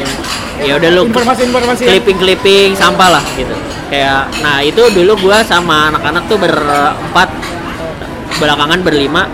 [0.60, 3.56] ya udah lu Informasi-informasi yang- clipping clipping sampah lah gitu
[3.96, 7.32] kayak nah itu dulu gua sama anak-anak tuh berempat
[8.44, 9.32] belakangan berlima.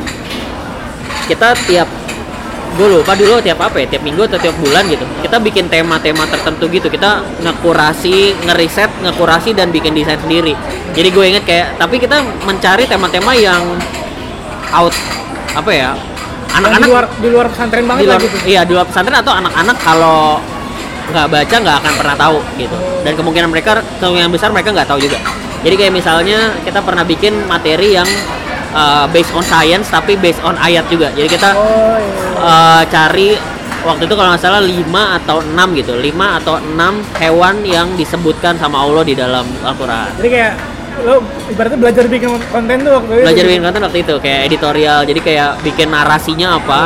[1.25, 1.89] Kita tiap
[2.71, 5.01] gue lupa dulu tiap apa ya tiap minggu atau tiap bulan gitu.
[5.25, 10.53] Kita bikin tema-tema tertentu gitu kita ngekurasi ngeriset ngekurasi dan bikin desain sendiri.
[10.93, 13.65] Jadi gue inget kayak tapi kita mencari tema-tema yang
[14.71, 14.93] out
[15.51, 15.91] apa ya
[16.51, 18.37] anak-anak di luar di luar pesantren banget di luar lah gitu.
[18.47, 20.39] iya di luar pesantren atau anak-anak kalau
[21.11, 22.77] nggak baca nggak akan pernah tahu gitu.
[23.03, 25.19] Dan kemungkinan mereka kemungkinan besar mereka nggak tahu juga.
[25.61, 28.09] Jadi kayak misalnya kita pernah bikin materi yang
[28.73, 31.13] uh, based on science tapi based on ayat juga.
[31.13, 32.41] Jadi kita Oh iya.
[32.41, 33.37] uh, cari
[33.81, 34.73] waktu itu kalau nggak salah 5
[35.21, 35.93] atau 6 gitu.
[35.97, 40.17] 5 atau 6 hewan yang disebutkan sama Allah di dalam Al-Quran.
[40.17, 40.53] Jadi kayak
[41.01, 43.23] lo ibaratnya belajar bikin konten tuh waktu itu.
[43.25, 44.99] belajar bikin konten waktu itu kayak editorial.
[45.05, 46.81] Jadi kayak bikin narasinya apa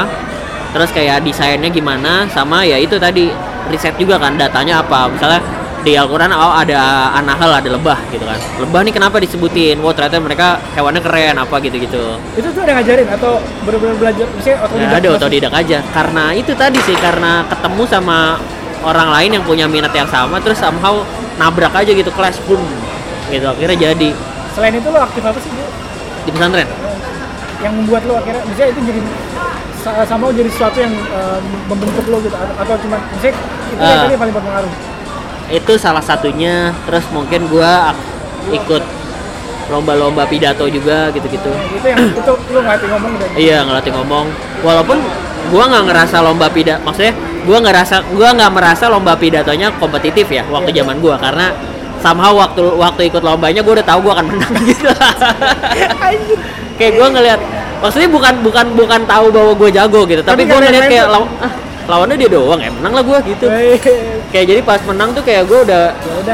[0.75, 3.31] terus kayak desainnya gimana sama ya itu tadi
[3.71, 5.09] riset juga kan datanya apa.
[5.09, 5.41] Misalnya
[5.85, 8.41] di Al-Quran oh ada anahal ada lebah gitu kan.
[8.57, 9.77] Lebah nih kenapa disebutin?
[9.85, 12.17] Wah ternyata mereka hewannya keren apa gitu-gitu.
[12.33, 14.25] Itu tuh ada ngajarin atau bener-bener belajar?
[14.33, 14.97] Misalnya ya otodidak.
[14.97, 15.79] ada otodidak aja.
[15.93, 18.41] Karena itu tadi sih karena ketemu sama
[18.81, 21.05] orang lain yang punya minat yang sama terus somehow
[21.41, 22.61] nabrak aja gitu kelas boom
[23.29, 24.09] gitu akhirnya jadi.
[24.57, 25.65] Selain itu lo aktif apa sih Bu?
[26.25, 26.67] di pesantren?
[27.61, 29.01] Yang membuat lo akhirnya misalnya itu jadi
[29.85, 32.33] sama jadi sesuatu yang eh, membentuk lo gitu.
[32.33, 33.33] Atau, cuma misalnya
[33.67, 34.01] itu yang Ah.
[34.01, 34.71] tadi yang paling berpengaruh?
[35.47, 36.55] Itu salah satunya.
[36.85, 37.93] Terus mungkin gua
[38.47, 38.83] ikut
[39.65, 41.49] lomba-lomba pidato juga gitu-gitu.
[41.71, 44.25] Itu yang itu lo ngelatih ngomong dan iya ngelatih ngomong.
[44.61, 44.97] Walaupun
[45.49, 47.13] gua nggak ngerasa lomba pidato maksudnya
[47.45, 50.81] gua nggak rasa gua nggak merasa lomba pidatonya kompetitif ya waktu Iya.
[50.81, 51.17] zaman gua.
[51.17, 51.53] Karena
[52.01, 54.89] somehow waktu waktu ikut lombanya gua udah tahu gua akan menang gitu.
[56.75, 57.39] Kayak gua ngelihat
[57.85, 61.13] maksudnya bukan bukan bukan tahu bahwa gua jago gitu tapi, Tapi karena ngeliat kayak tuh-
[61.13, 61.51] law- ah,
[61.85, 63.45] lawannya dia doang ya menang lah gua gitu.
[64.33, 65.85] Kayak jadi pas menang tuh kayak gue udah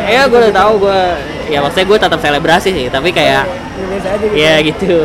[0.01, 0.61] ya gitu gue udah gitu.
[0.63, 1.01] tahu gue
[1.47, 3.43] ya maksudnya gue tetap selebrasi sih tapi kayak ya
[4.07, 4.33] aja gitu.
[4.33, 4.97] ya gitu.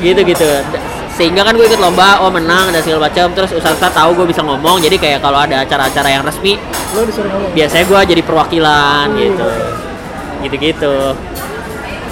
[0.00, 0.50] Gitu gitu.
[1.12, 4.40] Sehingga kan gue ikut lomba oh menang dan segala macam terus usaha-usaha tahu gue bisa
[4.40, 6.56] ngomong jadi kayak kalau ada acara-acara yang resmi
[6.90, 7.52] lo disuruh ngomong?
[7.52, 9.20] biasanya gue jadi perwakilan Hmm.
[9.20, 9.48] gitu.
[10.40, 10.94] Gitu-gitu.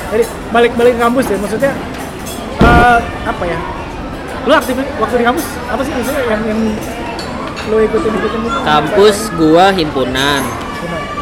[0.08, 1.72] Jadi balik balik ke kampus ya maksudnya
[2.62, 3.58] eh, apa ya?
[4.48, 5.46] Lo aktif waktu di kampus?
[5.68, 6.60] Apa sih maksudnya yang yang
[7.68, 8.58] lo ikutin ikutin itu?
[8.64, 10.40] Kampus gue himpunan.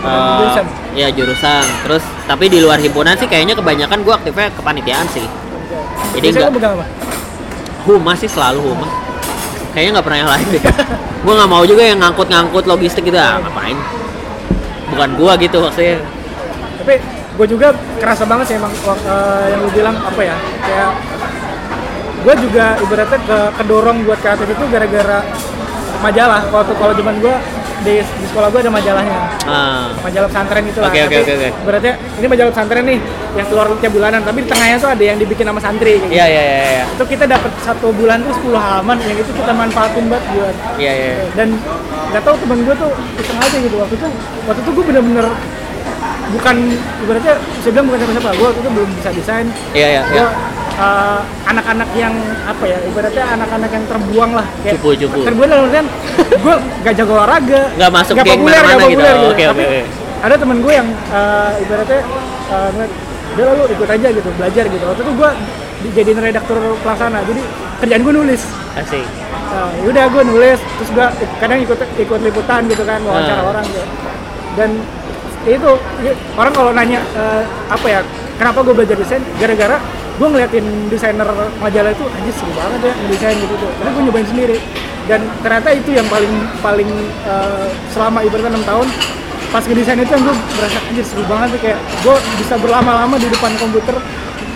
[0.06, 0.66] Eh, Jurusan?
[0.96, 1.64] ya jurusan.
[1.84, 5.26] Terus tapi di luar himpunan sih kayaknya kebanyakan gue aktifnya kepanitiaan sih.
[6.16, 6.52] Jadi enggak
[7.86, 9.06] humas sih selalu humas
[9.76, 10.62] kayaknya nggak pernah yang lain deh.
[11.28, 13.20] Gue nggak mau juga yang ngangkut-ngangkut logistik gitu.
[13.20, 13.76] Ah, ngapain?
[14.88, 16.00] Bukan gua gitu maksudnya.
[16.80, 16.96] Tapi
[17.36, 20.36] gue juga kerasa banget sih emang eh, yang lu bilang apa ya?
[20.64, 20.90] Kayak
[22.26, 25.22] gue juga ibaratnya ke kedorong buat kreatif itu gara-gara
[26.02, 26.42] majalah.
[26.50, 27.34] Kalau kalau zaman gue
[27.86, 29.18] di, di sekolah gue ada majalahnya.
[29.46, 30.90] Ah, majalah pesantren itu lah.
[30.90, 31.48] Oke, Tapi oke, oke.
[31.62, 32.98] ibaratnya ini majalah pesantren nih
[33.38, 34.20] yang keluar tiap bulanan.
[34.26, 36.14] Tapi di tengahnya tuh ada yang dibikin sama santri kayak gitu.
[36.18, 36.58] iya iya iya.
[36.66, 40.54] Iya itu kita dapat satu bulan tuh 10 halaman yang itu kita manfaatin buat buat
[40.82, 41.54] iya iya dan
[42.10, 42.90] nggak tahu temen gue tuh
[43.22, 43.76] iseng aja gitu.
[43.78, 44.08] Waktu itu
[44.50, 45.26] waktu itu gue bener-bener
[46.28, 46.56] bukan
[47.00, 50.26] ibaratnya bisa bilang bukan siapa-siapa gue itu belum bisa desain iya iya iya.
[50.74, 55.18] uh, anak-anak yang apa ya ibaratnya anak-anak yang terbuang lah kayak Cupu-cupu.
[55.22, 55.86] terbuang dalam artian
[56.36, 58.90] gue gak jago olahraga Nggak masuk geng populer mana-mana nggak gitu.
[58.92, 59.80] populer Oh, gitu, oke, tapi oke.
[60.18, 62.00] ada temen gue yang uh, ibaratnya
[62.48, 62.92] uh, ngeliat,
[63.32, 65.30] udah lah lu ikut aja gitu belajar gitu waktu itu gue
[65.78, 67.40] dijadiin redaktur pelaksana jadi
[67.78, 68.42] kerjaan gue nulis
[68.76, 69.06] asik
[69.46, 71.06] Nah, yaudah gue nulis terus gue
[71.38, 73.50] kadang ikut ikut liputan gitu kan wawancara Ah.
[73.54, 73.80] orang gitu.
[74.52, 74.70] dan
[75.48, 75.70] itu
[76.02, 78.00] i- orang kalau nanya eh, apa ya
[78.34, 79.22] kenapa gue belajar desain?
[79.38, 79.78] Gara-gara
[80.16, 81.28] gue ngeliatin desainer
[81.60, 83.70] majalah itu anjir seru banget ya ngedesain gitu tuh.
[83.78, 84.56] Karena gue nyobain sendiri.
[85.06, 86.90] Dan ternyata itu yang paling paling
[87.24, 88.88] eh, selama ibaratnya enam tahun
[89.46, 93.28] pas ngedesain itu yang gue berasa anjir seru banget tuh kayak gue bisa berlama-lama di
[93.28, 93.94] depan komputer.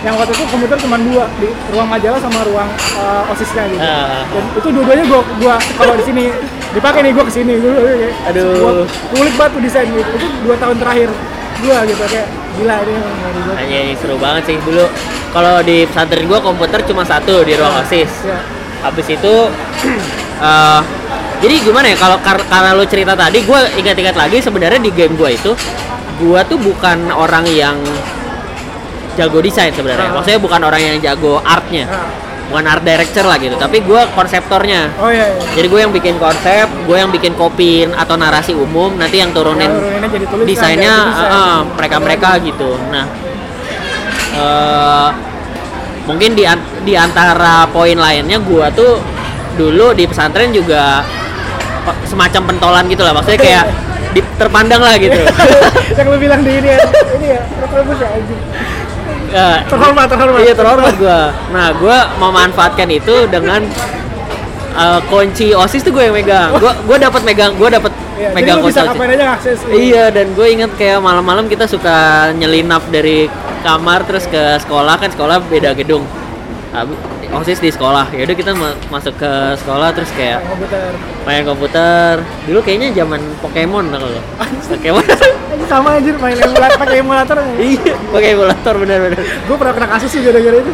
[0.01, 3.85] Yang waktu itu komputer cuma dua di ruang majalah sama ruang eh, osisnya gitu.
[3.85, 4.25] Ah.
[4.27, 6.25] dan itu dua-duanya gua gua kalau di sini
[6.71, 7.55] dipakai nih gua ke sini.
[7.59, 8.55] Kayak Aduh.
[8.59, 8.73] gua
[9.15, 11.09] kulik batu desain gitu itu dua tahun terakhir
[11.61, 12.93] gua gitu kayak gila ini
[13.57, 14.85] Hanya ini seru banget sih dulu.
[15.31, 18.11] Kalau di pesantren gua komputer cuma satu di ruang osis.
[18.27, 18.39] Ya
[18.81, 19.35] habis itu
[20.47, 20.81] eh
[21.41, 25.17] jadi gimana ya kalau kar- karena lo cerita tadi gue ingat-ingat lagi sebenarnya di game
[25.17, 25.53] gue itu
[26.21, 27.81] gue tuh bukan orang yang
[29.17, 30.13] jago desain sebenarnya.
[30.13, 30.21] Ah.
[30.21, 31.89] maksudnya bukan orang yang jago artnya.
[31.89, 32.30] Nah.
[32.51, 35.43] Bukan art director lah gitu tapi gue konseptornya oh iya, iya.
[35.55, 39.71] jadi gue yang bikin konsep gue yang bikin kopin atau narasi umum nanti yang turunin
[40.11, 41.31] jadi tulisan, desainnya jadi desain.
[41.31, 43.07] eh, mereka-mereka gitu nah
[44.35, 45.09] eh,
[46.11, 46.45] mungkin di
[46.83, 48.99] di antara poin lainnya gua tuh
[49.55, 51.07] dulu di pesantren juga
[52.09, 53.65] semacam pentolan gitu lah maksudnya kayak
[54.15, 55.23] di, terpandang lah gitu
[55.95, 56.79] yang lu bilang di ini ya
[57.15, 58.11] ini ya terus ya
[59.31, 60.41] Eh, terhormat terhormat.
[60.41, 61.21] iya terhormat gua.
[61.51, 63.63] Nah gua memanfaatkan itu dengan
[64.73, 66.51] eh, kunci osis tuh gue yang megang.
[66.53, 69.73] Gua gua dapat megang gua dapat Iya, megang kunci bisa osis aja.
[69.73, 71.97] Iya dan gue inget kayak malam-malam kita suka
[72.35, 76.05] nyelinap dari kamar terus ke sekolah kan sekolah beda gedung.
[76.71, 77.01] Habis-
[77.31, 78.11] osis di sekolah.
[78.11, 80.91] Ya udah kita ma- masuk ke sekolah terus kayak komputer.
[81.23, 82.13] main komputer.
[82.45, 84.11] Dulu kayaknya zaman Pokemon kalau
[84.67, 85.05] Pokemon
[85.71, 87.37] sama anjir main emulator pakai emulator.
[87.55, 90.73] Iya pakai emulator bener-bener gue pernah kena kasus sih gara-gara itu.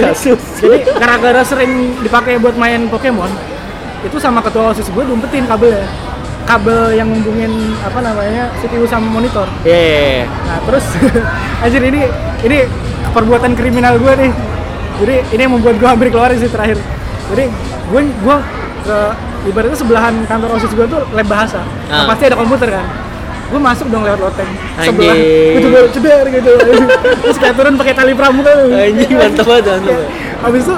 [0.00, 0.40] Kasus?
[0.64, 3.28] Jadi gara-gara sering dipakai buat main Pokemon
[4.00, 5.84] itu sama ketua osis gue diumpetin kabelnya.
[6.48, 9.44] Kabel yang hubungin apa namanya CPU sama monitor.
[9.68, 10.24] Yeah.
[10.48, 10.88] nah terus
[11.68, 12.08] anjir ini
[12.40, 12.64] ini
[13.12, 14.32] perbuatan kriminal gue nih.
[15.04, 16.80] Jadi ini yang membuat gue hampir keluar sih terakhir.
[17.36, 17.52] Jadi
[17.92, 18.36] gue gue
[18.88, 18.98] ke
[19.52, 21.60] ibaratnya sebelahan kantor osis gue tuh lab bahasa.
[21.92, 22.06] Nah, Ah.
[22.08, 23.07] pasti ada komputer kan
[23.48, 25.16] gue masuk dong lewat loteng sebelah.
[25.16, 25.56] Anjing.
[25.56, 26.50] itu baru ceder gitu
[27.24, 28.52] terus kayak turun pakai tali pramuka.
[28.68, 29.64] Anjing, mantap banget,
[30.44, 30.76] habis itu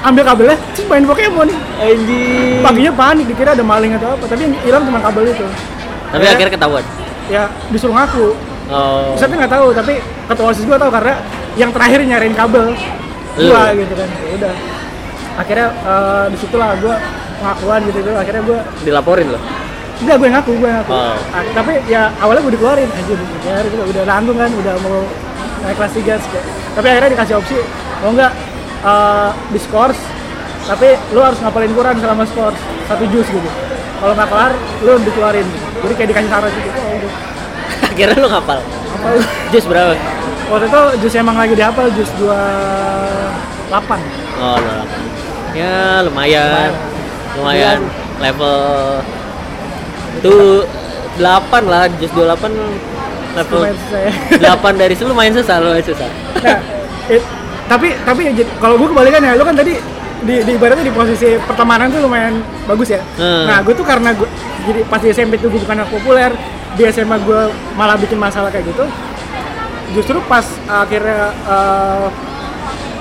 [0.00, 1.48] ambil kabelnya terus main Pokemon.
[1.80, 2.60] Anjing.
[2.60, 5.46] Paginya panik dikira ada maling atau apa tapi yang hilang cuma kabel itu.
[6.10, 6.84] Tapi Ya, akhirnya ketahuan?
[7.32, 7.42] Ya
[7.72, 8.26] disuruh ngaku.
[8.70, 9.16] Oh.
[9.16, 9.92] Pusatnya nggak tahu, tapi
[10.28, 11.14] ketua osis gue tahu karena
[11.56, 12.76] yang terakhir nyariin kabel.
[13.40, 14.08] Gua gitu kan.
[14.12, 14.54] Ya udah.
[15.40, 16.94] Akhirnya eh, di situ lah gue
[17.40, 18.12] pengakuan gitu gitu.
[18.12, 19.42] Akhirnya gue dilaporin loh
[20.00, 20.92] enggak gue ngaku, gue ngaku.
[20.92, 21.16] Oh.
[21.30, 23.12] Ah, tapi ya awalnya gue dikeluarin aja
[23.44, 25.04] ya udah udah nanggung kan, udah mau
[25.60, 27.56] naik kelas 3 sek- Tapi akhirnya dikasih opsi,
[28.00, 28.32] mau nggak
[28.80, 29.98] eh, diskors
[30.60, 33.50] tapi lu harus ngapalin Quran selama skors satu jus gitu.
[34.00, 35.46] Kalau nggak kelar, lu dikeluarin.
[35.80, 36.70] Jadi kayak dikasih saran gitu.
[36.80, 37.00] Oh,
[37.90, 39.16] akhirnya lu ngapal Hafal.
[39.50, 39.94] jus berapa
[40.50, 42.34] Waktu itu jus emang lagi dihafal jus 28
[44.40, 44.82] oh lo
[45.54, 46.70] ya lumayan
[47.38, 47.78] lumayan
[48.18, 48.98] level
[50.18, 50.66] tuh
[51.18, 51.22] 8
[51.70, 53.74] lah jus 28 level ya
[54.58, 56.08] 8 dari situ lumayan susah lumayan susah
[56.40, 56.58] Nah,
[57.12, 57.22] eh,
[57.68, 59.78] tapi tapi ya, kalau gue kebalikan ya, lu kan tadi
[60.20, 63.00] di, di ibaratnya di posisi pertemanan tuh lumayan bagus ya.
[63.16, 63.46] Hmm.
[63.46, 64.28] Nah, gue tuh karena gue
[64.66, 66.30] jadi pas di SMP tuh gue bukan anak populer,
[66.74, 67.40] di SMA gue
[67.76, 68.84] malah bikin masalah kayak gitu.
[69.94, 72.06] Justru pas akhirnya eh,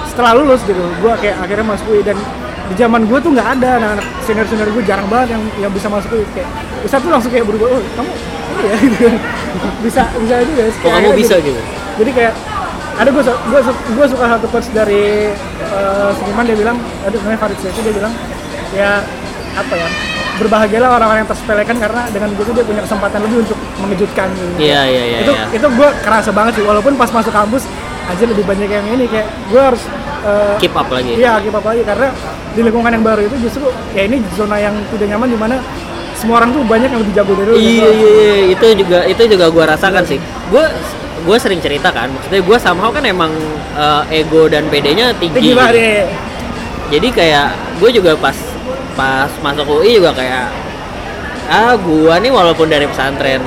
[0.09, 2.17] setelah lulus gitu, gue kayak akhirnya masuk UI dan
[2.69, 5.89] di zaman gue tuh nggak ada anak-anak senior senior gue jarang banget yang yang bisa
[5.89, 6.49] masuk UI kayak
[6.85, 8.75] Ustaz tuh langsung kayak berubah, oh kamu oh ya?
[8.85, 9.05] Gitu
[9.81, 11.61] bisa bisa juga kok kamu Akhirnya bisa gitu gitu?
[11.99, 12.33] Jadi kayak
[12.99, 15.31] ada gue gue gue suka satu quotes dari
[15.71, 18.13] uh, seniman dia bilang ada namanya Farid Sefi dia bilang
[18.75, 19.01] ya
[19.55, 19.87] apa ya
[20.39, 24.27] berbahagialah orang-orang yang tersepelekan karena dengan begitu dia punya kesempatan lebih untuk mengejutkan.
[24.31, 24.71] Gitu.
[24.71, 25.45] Iya, iya, iya, itu iya.
[25.51, 27.67] itu gue kerasa banget sih walaupun pas masuk kampus
[28.07, 29.83] aja lebih banyak yang ini kayak gue harus
[30.25, 32.07] uh, keep up lagi Iya, keep up lagi karena
[32.55, 35.55] di lingkungan yang baru itu justru ya ini zona yang tidak nyaman di mana
[36.19, 37.55] semua orang tuh banyak yang lebih jago dari lu.
[37.55, 37.87] Iya gitu.
[37.87, 40.19] iya iya itu juga itu juga gua rasakan sih.
[40.51, 40.67] Gua
[41.19, 43.27] gue sering cerita kan, maksudnya gue somehow kan emang
[43.75, 45.35] eh, ego dan PD-nya tinggi.
[45.35, 45.83] Tinggi banget gitu.
[45.83, 46.05] ya.
[46.95, 48.35] Jadi kayak gue juga pas
[48.95, 50.47] pas masuk UI juga kayak
[51.49, 53.41] ah gua nih walaupun dari pesantren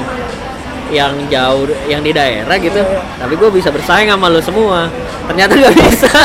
[0.92, 3.00] yang jauh yang di daerah gitu, Iya, iya.
[3.16, 4.86] tapi gue bisa bersaing sama lo semua.
[5.24, 6.08] Ternyata nggak bisa.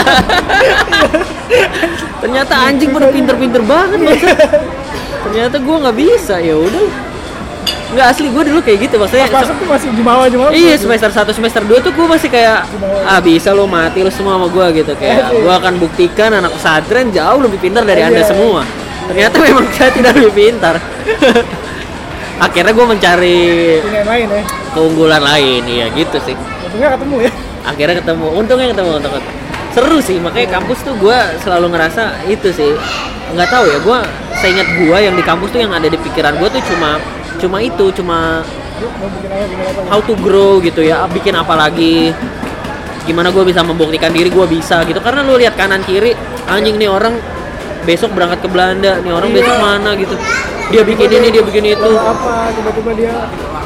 [2.22, 4.48] Ternyata anjing pada pinter-pinter banget maksudnya.
[5.24, 6.86] Ternyata gue nggak bisa ya udah.
[7.88, 9.32] Nggak asli gue dulu kayak gitu maksudnya.
[9.32, 10.52] Pas masuk tuh masih jumawa jumawa.
[10.52, 12.68] Iya semester 1 semester 2 tuh gue masih kayak
[13.08, 17.08] ah bisa lo mati lo semua sama gue gitu kayak gue akan buktikan anak pesantren
[17.10, 18.28] jauh lebih pintar dari anda Iya.
[18.28, 18.68] semua
[19.08, 20.76] ternyata memang saya tidak lebih pintar
[22.38, 23.40] akhirnya gue mencari
[23.82, 24.44] lain ya.
[24.74, 25.62] keunggulan lain.
[25.66, 26.36] Iya gitu sih.
[26.38, 27.32] Untungnya ketemu ya.
[27.66, 28.28] akhirnya ketemu.
[28.34, 29.24] Untungnya ketemu untungnya
[29.78, 32.74] seru sih makanya kampus tuh gue selalu ngerasa itu sih.
[33.34, 34.00] Nggak tahu ya gue
[34.42, 37.02] seingat gue yang di kampus tuh yang ada di pikiran gue tuh cuma
[37.38, 38.42] cuma itu cuma
[39.94, 42.14] how to grow gitu ya bikin apa lagi?
[43.06, 44.98] Gimana gue bisa membuktikan diri gue bisa gitu.
[45.00, 46.18] Karena lu lihat kanan kiri
[46.50, 47.37] anjing nih orang
[47.88, 49.38] besok berangkat ke Belanda nih orang Iya.
[49.40, 50.16] besok mana gitu.
[50.68, 51.92] Dia bikin ini dia bikin itu.
[51.96, 53.14] Apa tiba-tiba dia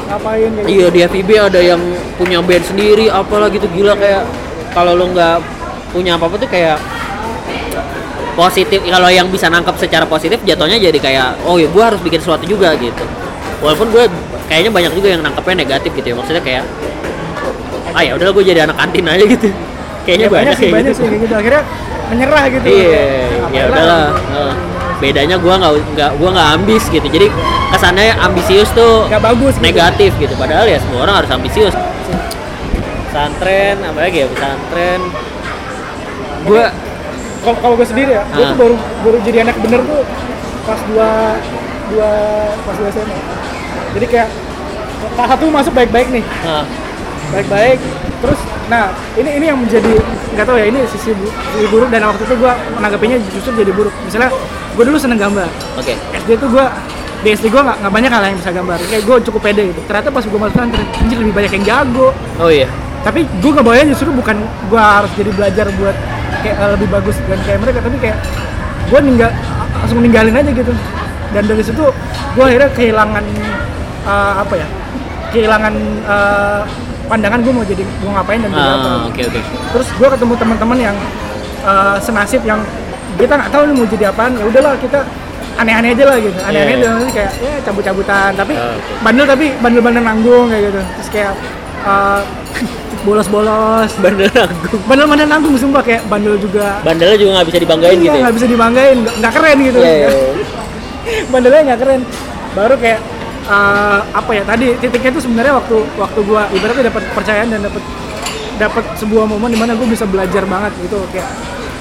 [0.06, 1.82] ngapain kayak iya di FIB ada yang
[2.14, 4.22] punya band sendiri apalah gitu gila kayak
[4.70, 5.42] kalau lu nggak
[5.90, 6.78] punya apa apa tuh kayak
[8.32, 12.22] positif kalau yang bisa nangkap secara positif jatuhnya jadi kayak oh ya gue harus bikin
[12.22, 13.02] sesuatu juga gitu.
[13.60, 14.04] Walaupun gue
[14.46, 16.64] kayaknya banyak juga yang nangkapnya negatif gitu ya maksudnya kayak
[17.92, 19.48] ah ya udahlah gue jadi anak kantin aja gitu
[20.02, 20.98] kayaknya Ya, banyak, sih kayak banyak gitu.
[20.98, 21.34] sih kayak gitu.
[21.34, 21.62] Akhirnya
[22.08, 22.64] menyerah gitu.
[22.64, 23.06] Iya
[23.42, 24.06] Kayak, ya udahlah.
[24.98, 27.06] bedanya gue nggak nggak gue nggak ambis gitu.
[27.08, 27.26] Jadi
[27.68, 29.64] kesannya ambisius tuh nggak bagus gitu.
[29.64, 30.34] negatif gitu.
[30.36, 31.74] Padahal ya semua orang harus ambisius.
[33.04, 35.00] Pesantren apa lagi ya pesantren.
[36.42, 36.64] Gue
[37.42, 38.50] kalau kalau gue sendiri ya gue Ah.
[38.50, 40.02] tuh baru baru jadi anak bener tuh
[40.62, 41.10] pas dua
[41.90, 42.10] dua
[42.62, 43.16] pas dua SMA
[43.92, 44.28] jadi kayak
[45.12, 46.24] kelas satu masuk baik-baik nih.
[46.40, 46.64] Nah,
[47.30, 47.78] baik-baik.
[48.22, 49.92] Terus nah ini ini yang menjadi
[50.32, 53.72] nggak tahu ya ini sisi, bu- sisi buruk dan waktu itu gue menanggapinya justru jadi
[53.72, 53.94] buruk.
[54.02, 54.30] Misalnya
[54.72, 55.48] gue dulu seneng gambar.
[55.76, 55.94] Oke.
[55.94, 56.64] SD tuh gue
[57.22, 58.78] di SD gue nggak nggak banyak hal yang bisa gambar.
[58.88, 59.80] Kayak gue cukup pede gitu.
[59.86, 62.08] Ternyata pas gue masuk pesantren anjir lebih banyak yang jago.
[62.38, 62.66] Oh iya.
[63.02, 64.36] Tapi gue ngebayang justru bukan
[64.70, 65.96] gue harus jadi belajar buat
[66.42, 68.18] kayak eh, lebih bagus dan kayak mereka tapi kayak
[68.86, 69.30] gue ninggal
[69.82, 70.72] langsung ninggalin aja gitu.
[71.32, 71.84] Dan dari situ
[72.32, 73.24] gue akhirnya kehilangan
[74.06, 74.66] eh, apa ya
[75.34, 75.74] kehilangan
[76.06, 76.62] eh,
[77.04, 79.40] pandangan gue mau jadi mau ngapain dan jadi apa Ah, oke oke.
[79.72, 80.96] terus gue ketemu teman-teman yang
[81.62, 82.60] eh, senasib yang
[83.14, 85.00] kita nggak tahu nih mau jadi apaan ya udahlah kita
[85.54, 86.82] aneh-aneh aja lah gitu aneh-aneh Iya.
[86.82, 88.92] dalam arti kayak ya cabut-cabutan tapi Ah, oke.
[89.00, 91.32] bandel tapi bandel-bandel nanggung kayak gitu terus kayak
[91.82, 92.20] eh,
[93.02, 94.80] bolos-bolos Bandel Agung.
[94.86, 98.08] bandel-bandel nanggung sumpah kayak bandel juga Bandelnya juga nggak bisa dibanggain iya gitu.
[98.08, 98.22] ya?
[98.22, 100.30] nggak bisa dibanggain nggak keren gitu Iya, iya, iya.
[101.32, 102.00] bandelnya nggak keren
[102.52, 103.00] baru kayak
[103.46, 107.82] eh, apa ya tadi titiknya itu sebenarnya waktu waktu gua ibaratnya dapat kepercayaan dan dapat
[108.60, 111.26] dapat sebuah momen di mana gue bisa belajar banget gitu kayak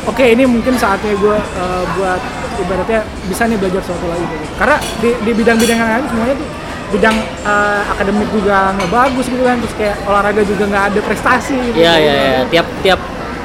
[0.07, 2.21] oke ini mungkin saatnya gue eh, buat
[2.61, 4.45] ibaratnya bisa nih belajar sesuatu lagi gitu.
[4.57, 6.49] karena di, di bidang-bidang yang lain semuanya tuh
[6.91, 11.55] bidang eh, akademik juga nggak bagus gitu kan terus kayak olahraga juga nggak ada prestasi
[11.69, 12.41] gitu Iya iya iya.
[12.49, 12.99] Tiap tiap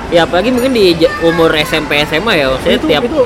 [0.06, 0.94] ya apalagi mungkin di
[1.26, 3.22] umur SMP SMA ya maksudnya itu tiap itu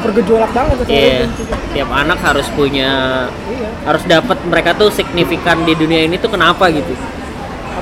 [0.00, 1.44] bergejolak banget tuh iya, itu.
[1.76, 2.90] tiap anak harus punya
[3.52, 6.94] iya harus dapat mereka tuh signifikan di dunia ini tuh kenapa gitu.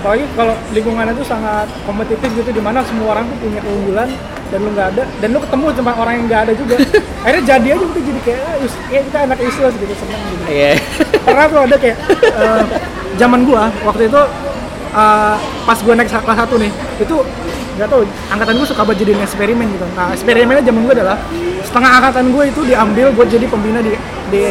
[0.00, 4.08] apalagi kalau lingkungannya tuh sangat kompetitif gitu di mana semua orang tuh punya keunggulan
[4.48, 6.74] dan lu nggak ada dan lu ketemu sama orang yang nggak ada juga
[7.26, 8.56] akhirnya jadi aja gitu jadi kayak ah,
[8.88, 10.72] ya kita anak useless gitu seneng gitu Iya.
[11.20, 12.62] pernah tuh ada kayak eh,
[13.20, 14.20] zaman gua waktu itu
[14.94, 15.36] eh,
[15.66, 17.16] pas gua naik kelas satu nih itu
[17.78, 19.86] nggak tahu angkatan gua suka buat jadiin eksperimen gitu.
[19.96, 21.16] Nah eksperimennya zaman gua adalah
[21.64, 23.94] setengah angkatan gua itu diambil buat jadi pembina di
[24.30, 24.42] di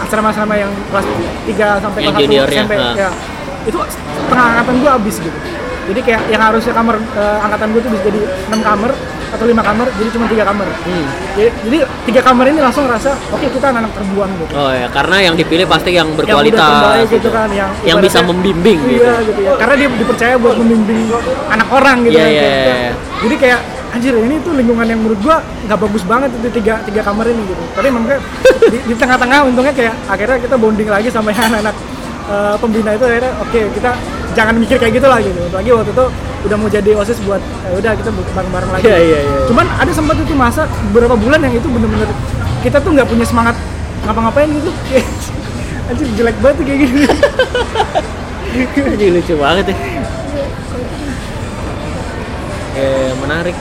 [0.00, 1.06] asrama-asrama yang kelas
[1.44, 2.74] 3 sampai kelas 1 juniornya, SMP.
[2.80, 2.90] ha.
[2.96, 3.10] ya
[3.68, 3.78] itu
[4.24, 5.38] setengah angkatan gua habis gitu.
[5.90, 8.20] Jadi kayak yang harusnya kamar eh, angkatan gua tuh bisa jadi
[8.54, 8.90] 6 kamar
[9.30, 11.06] atau lima kamar jadi cuma tiga kamar Hmm.
[11.32, 15.16] jadi, jadi tiga kamar ini langsung ngerasa oke kita anak-anak terbuang gitu Oh ya, karena
[15.20, 16.58] yang dipilih pasti yang yang berkualitas.
[16.58, 19.30] udah terbaik gitu kan yang Yang bisa membimbing iya, gitu.
[19.30, 21.00] gitu ya karena dia dipercaya buat membimbing
[21.48, 22.28] anak orang gitu Iya, kan.
[22.28, 22.92] iya, Kayak- iya.
[23.20, 23.60] jadi kayak
[23.90, 27.42] anjir ini tuh lingkungan yang menurut gua nggak bagus banget itu tiga tiga kamar ini
[27.44, 28.22] gitu tapi makanya
[28.64, 31.74] di, di tengah-tengah untungnya kayak akhirnya kita bonding lagi sama yang anak-anak
[32.28, 33.90] eh, pembina itu akhirnya oke kita
[34.32, 35.38] jangan mikir kayak gitu lah gitu.
[35.50, 36.04] Lagi waktu itu
[36.40, 38.82] udah mau jadi osis buat ya udah kita bareng-bareng lagi.
[38.88, 39.40] Iya, iya, iya.
[39.44, 42.08] cuman ada sempat itu masa beberapa bulan yang itu bener-bener
[42.64, 43.56] kita tuh nggak punya semangat
[44.08, 44.70] ngapa-ngapain gitu.
[45.90, 47.02] Anjir jelek banget tuh kayak gini.
[48.96, 49.76] Ini lucu banget ya.
[52.78, 53.56] Eh, menarik.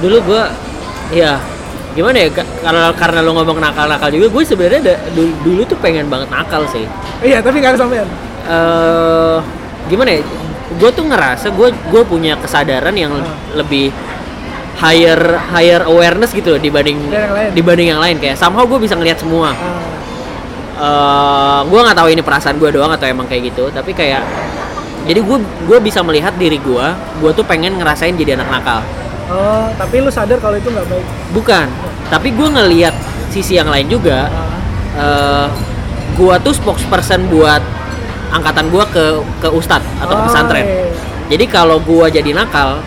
[0.00, 0.48] Dulu gua
[1.10, 1.36] ya
[1.90, 6.06] gimana ya ka- kalau karena lo ngomong nakal-nakal juga gue sebenarnya dulu, dulu tuh pengen
[6.06, 6.86] banget nakal sih.
[7.18, 8.06] Iya tapi nggak ada sampean
[8.40, 9.38] eh
[9.88, 10.22] gimana ya
[10.70, 13.26] gue tuh ngerasa gue gue punya kesadaran yang Ah.
[13.58, 13.90] lebih
[14.80, 15.18] higher
[15.52, 17.50] higher awareness gitu loh dibanding yang lain.
[17.52, 18.16] dibanding yang lain.
[18.16, 19.52] Kayak somehow gue bisa ngelihat semua.
[19.52, 19.60] Ah,
[20.80, 24.24] eh gue nggak tahu ini perasaan gue doang atau emang kayak gitu tapi kayak
[25.04, 26.86] jadi gue gue bisa melihat diri gue
[27.20, 28.80] gue tuh pengen ngerasain jadi anak nakal.
[29.30, 31.06] Oh tapi lu sadar kalau itu nggak baik?
[31.36, 31.66] Bukan
[32.08, 32.94] tapi gue ngelihat
[33.28, 34.30] sisi yang lain juga.
[34.30, 34.48] Ah,
[34.96, 35.46] eh
[36.16, 37.60] gue tuh spokesperson buat
[38.30, 39.04] angkatan gue ke
[39.42, 40.66] ke ustadz atau ke oh, pesantren.
[40.66, 40.86] iya.
[41.34, 42.78] jadi kalau gue jadi nakal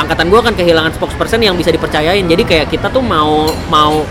[0.00, 2.24] angkatan gue akan kehilangan spokesperson yang bisa dipercayain.
[2.24, 4.04] Jadi kayak kita tuh mau mau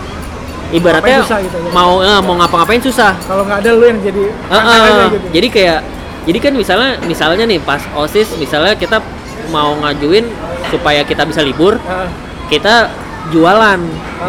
[0.70, 1.70] ibaratnya susah gitu ya?
[1.74, 3.18] mau eh, mau ngapa-ngapain susah.
[3.26, 5.26] Kalau nggak ada lu yang jadi angkat aja gitu.
[5.34, 5.80] Jadi kayak
[6.28, 9.02] jadi kan misalnya misalnya nih pas osis misalnya kita
[9.50, 10.30] mau ngajuin
[10.70, 12.06] supaya kita bisa libur Ah,
[12.46, 12.92] kita
[13.34, 13.80] jualan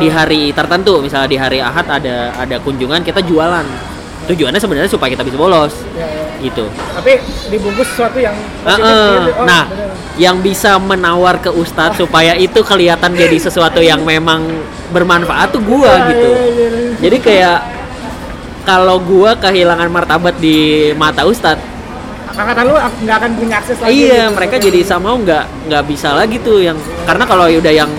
[0.01, 0.97] di hari tertentu.
[1.03, 3.65] Misalnya di hari ahad ada ada kunjungan kita jualan
[4.23, 6.25] tujuannya sebenarnya supaya kita bisa bolos ya, ya.
[6.39, 7.17] gitu tapi
[7.47, 8.81] dibungkus sesuatu yang gitu.
[9.33, 9.89] Oh, nah bener.
[10.15, 14.45] yang bisa menawar ke ustadz supaya itu kelihatan jadi sesuatu yang memang
[14.89, 16.91] bermanfaat tuh gua Iya, gitu iya, iya, iya.
[16.99, 17.57] jadi kayak
[18.61, 20.57] kalau gua kehilangan martabat di
[20.93, 21.63] mata ustadz
[22.31, 24.33] angkatan lu ak- nggak akan punya akses lagi iya gitu.
[24.33, 27.91] mereka jadi sama nggak nggak bisa lagi tuh yang karena kalau udah yang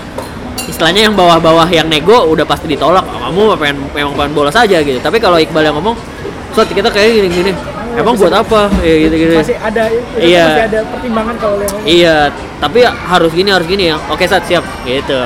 [0.63, 4.79] istilahnya yang bawah-bawah yang nego udah pasti ditolak "Ah, kamu pengen memang pengen bolos aja
[4.79, 5.93] gitu tapi kalau Iqbal yang ngomong
[6.53, 7.51] Sot kita kayak gini-gini
[7.93, 8.69] emang buat apa?
[8.79, 9.33] Ya gitu gitu.
[9.35, 10.45] Masih ada itu Iya.
[10.47, 12.17] masih ada pertimbangan kalau yang iya
[12.57, 13.97] tapi harus gini harus gini ya.
[14.07, 14.61] Oke saat siap.
[14.83, 15.17] Gitu.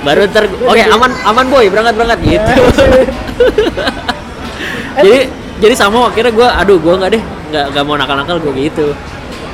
[0.00, 1.66] Baru ter oke aman aman boy.
[1.66, 2.18] Berangkat berangkat.
[2.22, 2.52] Gitu.
[4.98, 5.18] jadi
[5.58, 7.22] jadi sama akhirnya gue aduh gue nggak deh.
[7.48, 8.86] Nggak nggak mau nakal-nakal gue gitu.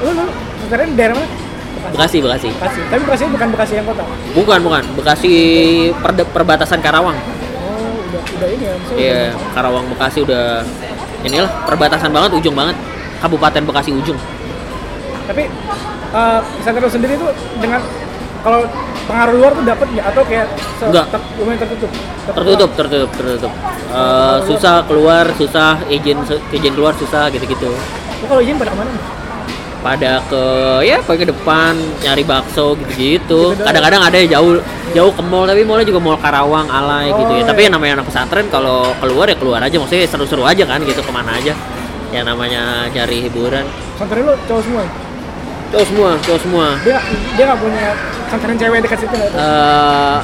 [0.00, 0.24] Lu lu
[0.64, 1.28] sekarang daerah mana?
[1.84, 2.48] Bekasi Bekasi.
[2.50, 2.80] Bekasi.
[2.88, 4.02] Tapi Bekasi bukan Bekasi yang kota?
[4.32, 4.82] Bukan bukan.
[4.96, 5.32] Bekasi
[5.94, 7.14] perde- perbatasan Karawang.
[7.14, 10.64] Oh udah udah ini ya iya udah- Karawang Bekasi udah
[11.24, 12.76] inilah perbatasan banget ujung banget.
[13.18, 14.20] Kabupaten Bekasi ujung.
[15.24, 15.48] Tapi
[16.12, 17.80] uh, pesantren sendiri tuh dengan
[18.44, 18.68] kalau
[19.08, 20.06] pengaruh luar tuh dapat nggak?
[20.12, 20.46] Atau kayak
[20.84, 21.06] Nggak.
[21.08, 21.90] ter- lumayan tertutup?
[22.28, 23.52] Tertutup tertutup tertutup.
[23.94, 26.18] Eh, susah keluar susah izin
[26.50, 27.70] izin keluar susah gitu gitu
[28.26, 28.90] kalau izin pada ke mana?
[29.84, 30.44] Pada ke
[30.88, 33.52] ya ke depan nyari bakso gitu-gitu.
[33.52, 34.52] Gitu kadang-kadang ada yang jauh
[34.96, 37.44] jauh ke mall tapi mallnya juga mall Karawang alay gitu ya.
[37.44, 37.66] Oh, tapi iya.
[37.68, 39.76] yang namanya anak pesantren kalau keluar ya keluar aja.
[39.76, 41.52] Maksudnya seru-seru aja kan gitu ke mana aja.
[42.08, 43.68] Yang namanya cari hiburan.
[44.00, 44.84] Pesantren lu cowok semua.
[45.74, 46.66] cowok semua cowok semua.
[46.80, 46.98] Dia
[47.36, 47.84] dia nggak punya
[48.24, 49.30] pesantren cewek dekat situ nggak?
[49.36, 50.18] eh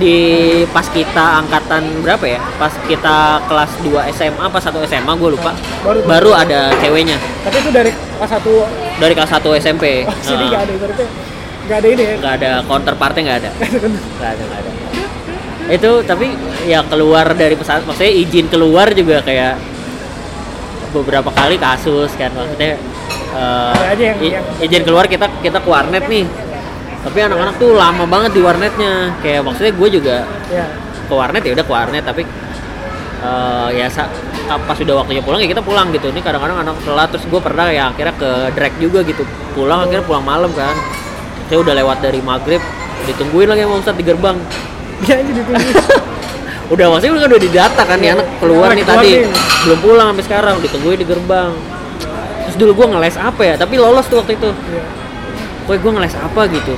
[0.00, 0.18] di
[0.66, 2.40] pas kita angkatan berapa ya?
[2.56, 5.52] Pas kita kelas 2 SMA apa 1 SMA gue lupa.
[5.80, 8.64] Baru- Baru, ada ceweknya Tapi itu dari kelas satu
[8.96, 9.84] dari kelas 1 SMP.
[10.02, 11.04] oh, sini Eh, nggak ada berarti
[11.60, 12.14] nggak ada ini ya.
[12.16, 13.50] nggak ada counterpartnya nggak ada.
[13.54, 14.70] Nggak ada, nggak ada.
[15.70, 16.26] Itu tapi
[16.64, 19.54] ya keluar dari pesantren maksudnya izin keluar juga kayak
[20.90, 22.74] beberapa kali kasus kan maksudnya
[23.30, 26.26] Ada aja yang- yang- izin keluar kita kita ke warnet nih
[27.00, 30.16] tapi anak-anak tuh lama banget di warnetnya kayak maksudnya gue juga
[30.48, 30.66] ya.
[31.02, 32.22] ke warnet ya udah ke warnet tapi
[33.20, 34.10] eh, ya sa-
[34.50, 37.70] pas sudah waktunya pulang ya kita pulang gitu ini kadang-kadang anak telat terus gue pernah
[37.70, 39.22] ya akhirnya ke drag juga gitu
[39.52, 40.74] pulang akhirnya pulang malam kan
[41.46, 42.58] saya udah lewat dari maghrib
[43.06, 44.36] ditungguin lagi sama Ustadz di gerbang
[45.00, 45.70] aja ditunggu.
[46.74, 48.14] udah maksudnya udah udah didata kan nih Iya.
[48.14, 49.32] anak keluar Anak nih keluar tadi nih.
[49.64, 51.50] belum pulang sampai sekarang ditungguin di gerbang
[52.42, 54.82] terus dulu gue ngeles apa ya tapi lolos tuh waktu itu Iya.
[55.70, 56.74] Woi gue ngeles apa gitu.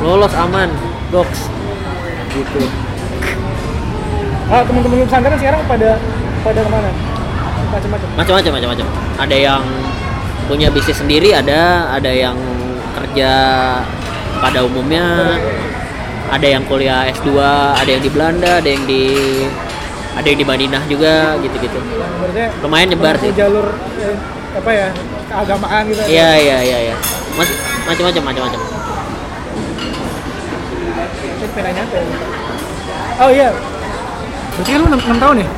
[0.00, 0.72] Lolos aman
[1.12, 1.52] doks
[2.32, 2.64] gitu.
[4.48, 6.00] Ah, teman-teman pesantren sekarang pada
[6.40, 6.88] pada ke mana?
[7.76, 8.08] Macam-macam.
[8.16, 8.86] macam-macam macam-macam.
[9.20, 9.62] Ada yang
[10.48, 11.92] punya bisnis sendiri ada.
[11.92, 12.40] Ada yang
[12.96, 13.32] kerja
[14.40, 15.36] pada umumnya.
[16.32, 17.36] Ada yang kuliah S2
[17.76, 19.04] ada yang di Belanda ada yang di
[20.16, 21.76] ada yang di Madinah juga gitu-gitu.
[22.64, 23.28] Lumayan nyebar sih.
[23.36, 24.16] jalur eh,
[24.52, 24.88] apa ya
[25.26, 26.00] keagamaan gitu.
[26.04, 26.96] iya iya iya iya
[27.88, 28.60] macam-macam macam-macam
[31.42, 32.04] apa ya?
[33.20, 33.48] Oh iya.
[34.56, 35.48] Berarti kan lu 6, tahun ya?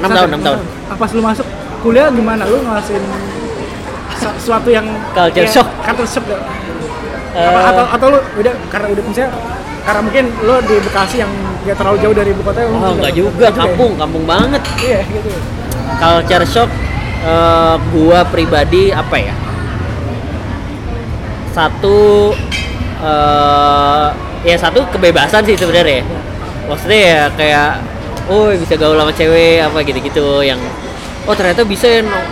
[0.00, 0.58] 6 tahun 6 tahun
[0.90, 1.46] Ah, Pas lu masuk
[1.82, 2.42] kuliah gimana?
[2.46, 3.02] Lu ngelasin
[4.18, 5.68] se- sesuatu yang Culture ya, shock.
[5.82, 6.24] Culture shock?
[7.34, 9.30] Eh, Apa, atau atau lu udah karena udah misalnya
[9.84, 11.30] karena mungkin lu di Bekasi yang
[11.66, 13.58] gak terlalu jauh dari ibu kota oh enggak juga enggak ya?
[13.58, 15.28] kampung kampung banget Iya gitu.
[15.98, 16.70] culture shock
[17.24, 19.34] eh, gua pribadi apa ya?
[21.54, 22.30] Satu
[23.04, 24.06] eh
[24.44, 26.04] ya satu kebebasan sih sebenarnya.
[26.68, 27.70] Maksudnya ya kayak
[28.28, 30.56] oh bisa gaul sama cewek apa gitu-gitu yang
[31.28, 32.30] oh ternyata bisa ya nong-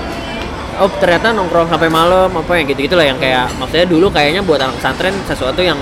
[0.81, 4.61] oh ternyata nongkrong sampai malam apa yang gitu-gitu lah yang kayak maksudnya dulu kayaknya buat
[4.61, 5.77] anak pesantren sesuatu yang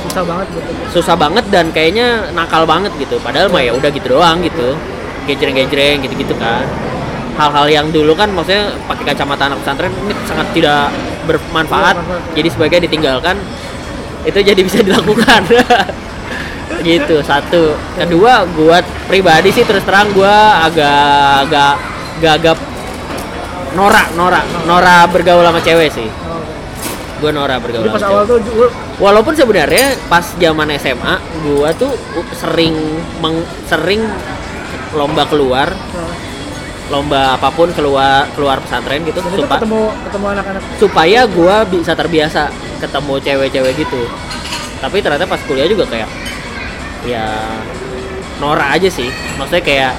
[0.00, 0.70] Susah banget gitu.
[0.96, 3.20] susah banget dan kayaknya nakal banget gitu.
[3.20, 4.72] Padahal mah ya udah gitu doang gitu.
[5.28, 6.64] Gejreng-gejreng gitu-gitu kan
[7.40, 10.92] hal-hal yang dulu kan maksudnya pakai kacamata anak pesantren ini sangat tidak
[11.24, 11.96] bermanfaat.
[12.36, 13.40] Jadi sebaiknya ditinggalkan.
[14.22, 15.48] Itu jadi bisa dilakukan.
[16.80, 17.72] Gitu satu.
[17.96, 21.74] Kedua gua pribadi sih terus terang gua agak agak
[22.20, 22.56] agak, agak
[23.70, 26.08] norak norak norak bergaul sama cewek sih.
[27.20, 28.42] Gua norak bergaul Jadi pas sama awal cewek.
[28.44, 28.68] tuh
[29.00, 31.92] Walaupun sebenarnya pas zaman SMA gua tuh
[32.36, 32.76] sering
[33.18, 34.04] meng- sering
[34.90, 35.70] lomba keluar,
[36.90, 42.50] lomba apa pun keluar keluar pesantren gitu supa- ketemu ketemu anak-anak supaya gua bisa terbiasa
[42.78, 44.02] ketemu cewek-cewek gitu.
[44.80, 46.10] Tapi ternyata pas kuliah juga kayak
[47.04, 47.24] ya
[48.38, 49.06] norak aja sih.
[49.36, 49.92] Maksudnya kayak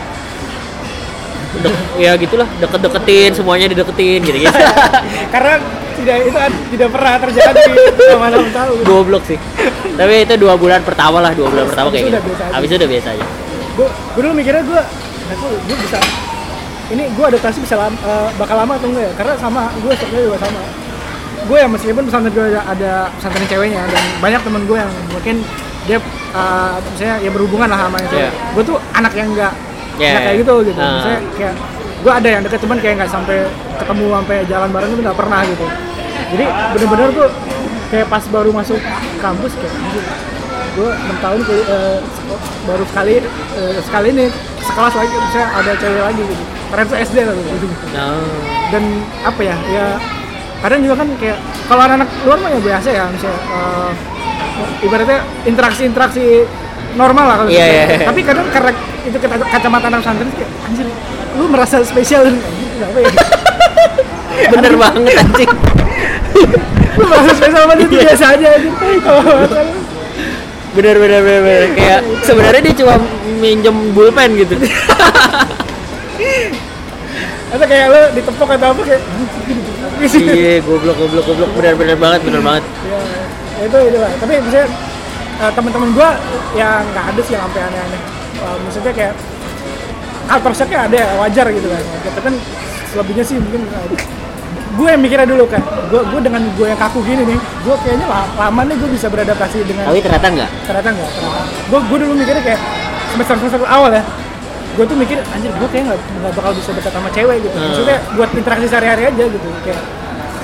[1.58, 4.52] dek- ya gitulah deket-deketin semuanya dideketin gitu-gitu.
[5.34, 5.60] karena
[5.92, 6.40] tidak itu
[6.72, 7.62] tidak pernah terjadi
[7.94, 8.78] selama enam tahun.
[8.82, 9.38] goblok sih
[9.92, 12.90] tapi itu dua bulan pertama lah dua bulan pertama kayak itu gitu habis itu udah
[12.90, 13.26] biasa aja
[13.72, 14.82] Gue gue dulu mikirnya gue,
[15.30, 16.00] aku gue bisa
[16.92, 19.14] ini gue adaptasi bisa lama, eh, bakal lama atau enggak ya?
[19.16, 20.62] Karena sama gue stoknya juga sama.
[21.48, 25.36] Gue ya meskipun pesantren gue ada, ada pesantren ceweknya dan banyak temen gue yang mungkin
[25.90, 25.98] dia
[26.36, 28.24] eh, misalnya ya berhubungan lah sama yang cewek.
[28.28, 28.32] Iya.
[28.54, 29.54] Gue tuh anak yang enggak
[30.02, 30.42] nggak kayak iya.
[30.42, 30.80] gitu gitu.
[30.80, 30.92] Ah.
[30.98, 31.56] Misalnya kayak
[32.02, 33.38] gue ada yang deket cuman kayak nggak sampai
[33.78, 35.66] ketemu sampai jalan bareng itu nggak pernah gitu.
[36.32, 37.30] Jadi bener-bener tuh
[37.92, 38.80] kayak pas baru masuk
[39.20, 40.04] kampus kayak anjir,
[40.72, 41.68] gue enam tahun kuliah,
[42.02, 44.30] seko- baru sekali eh, sekali nih
[44.62, 46.44] sekelas lagi bisa ada cewek lagi gitu.
[46.68, 48.24] Karena itu SD lah gitu nah,
[48.70, 48.84] dan
[49.22, 49.86] apa ya ya
[50.62, 53.92] kadang juga kan kayak kalau anak-anak luar mah ya biasa ya misalnya eh,
[54.82, 56.26] ibaratnya interaksi-interaksi
[56.92, 57.72] normal lah kalau Iya, gitu.
[57.72, 58.06] iya, iya.
[58.06, 59.18] tapi kadang karena itu
[59.50, 60.88] kacamata anak pesantren kayak anjir
[61.32, 62.22] lu merasa spesial.
[62.28, 62.36] Dan
[62.78, 63.12] kenapa ya?
[64.52, 65.52] Bener banget anjing.
[67.00, 68.04] Lu merasa spesial dia tuh Iya.
[68.04, 69.24] biasa aja anjir Kalau
[70.72, 71.64] bener bener bener, bener.
[71.80, 72.96] kayak sebenarnya dia cuma
[73.40, 74.56] minjem bulpen gitu.
[77.52, 79.04] Atau kayak lu ditepok atau apa kayak
[80.24, 81.52] iya goblok goblok goblok.
[81.60, 82.64] Bener bener banget bener banget.
[82.88, 83.00] Ya,
[83.68, 84.12] itu itu lah.
[84.24, 84.68] Tapi misalnya
[85.44, 86.16] eh, teman-teman gua
[86.56, 88.02] yang nggak ada sih yang sampai aneh-aneh.
[88.40, 89.14] Eh, maksudnya kayak
[90.32, 91.84] culture shocknya ada ya, wajar gitu kan.
[92.08, 92.34] Tapi kan
[92.88, 93.88] selebihnya sih mungkin eh,
[94.72, 98.08] gue yang mikirnya dulu kan gue gue dengan gue yang kaku gini nih gue kayaknya
[98.08, 100.50] la- lama nih gue bisa beradaptasi dengan Tapi ternyata enggak.
[100.64, 102.62] ternyata enggak ternyata gue gue dulu mikirnya kayak
[103.12, 104.04] semester semester awal ya
[104.72, 107.68] gue tuh mikir anjir gue kayak nggak nggak bakal bisa dekat sama cewek gitu Hmm.
[107.68, 109.82] maksudnya buat interaksi sehari-hari aja gitu kayak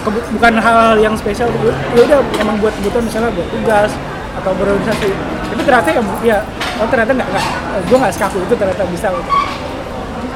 [0.08, 3.92] bukan hal yang spesial gitu ya udah emang buat kebutuhan misalnya buat tugas
[4.36, 5.10] atau berorganisasi
[5.48, 6.38] tapi ternyata ya, ya
[6.78, 7.46] oh ternyata nggak nggak
[7.86, 9.32] gue nggak sekaku itu ternyata bisa gitu.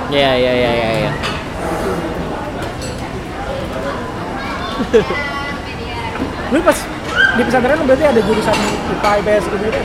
[0.09, 0.87] Iya iya iya iya.
[1.01, 1.11] Ya.
[6.51, 6.77] Lu pas
[7.31, 8.55] di pesantren lu berarti ada jurusan
[8.91, 9.79] IPA IPS gitu gitu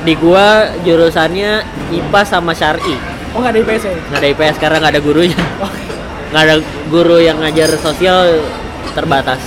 [0.00, 0.48] Di gua
[0.80, 1.60] jurusannya
[1.92, 2.96] IPA sama Syari.
[3.30, 5.38] oh nggak ada IPS ya Nggak ada IPS karena nggak ada gurunya.
[5.60, 5.70] oh,
[6.30, 6.54] Nggak ada
[6.88, 8.40] guru yang ngajar sosial
[8.90, 9.38] terbatas.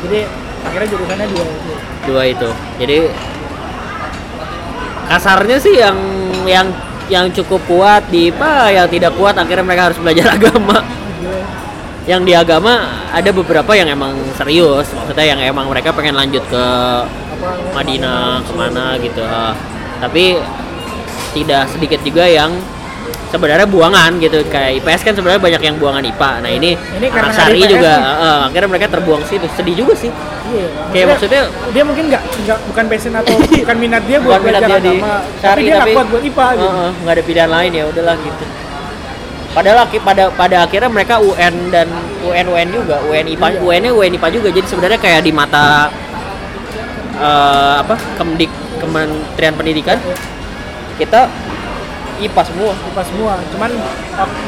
[0.00, 0.24] jadi
[0.62, 1.72] akhirnya jurusannya dua itu
[2.06, 2.48] Dua itu.
[2.78, 2.98] Jadi
[5.06, 5.98] kasarnya sih yang
[6.46, 6.66] yang
[7.06, 10.82] yang cukup kuat di IPA yang tidak kuat akhirnya mereka harus belajar agama.
[12.06, 12.72] Yang di agama
[13.10, 14.86] ada beberapa yang emang serius.
[14.94, 16.64] Maksudnya yang emang mereka pengen lanjut ke
[17.74, 19.22] Madinah ke mana gitu.
[19.98, 20.38] Tapi
[21.34, 22.54] tidak sedikit juga yang
[23.28, 24.38] sebenarnya buangan gitu.
[24.46, 27.92] Kayak IPS kan sebenarnya banyak yang buangan IPA nah ini, Ini anak IPS juga.
[27.92, 28.14] nih.
[28.22, 29.46] eh, akhirnya mereka terbuang situ.
[29.52, 30.14] Sedih juga sih.
[30.46, 33.34] Iya, Kayak maksudnya- dia mungkin nggak nggak bukan passion atau
[33.66, 36.22] bukan minat dia buat bukan minat belajar dia di agama, tapi dia nggak kuat buat
[36.22, 36.66] IPA gitu.
[36.70, 38.44] eh, eh, nggak ada pilihan lain ya udahlah gitu
[39.56, 41.88] padahal pada pada akhirnya mereka UN dan
[42.20, 43.60] UN UN juga UN IPA Iya.
[43.64, 45.88] UN nya UN IPA juga jadi sebenarnya kayak di mata
[47.16, 49.96] eh, apa Kemdik Kementerian Pendidikan
[50.96, 51.32] kita
[52.16, 53.32] IPA semua IPA semua.
[53.50, 53.70] Cuman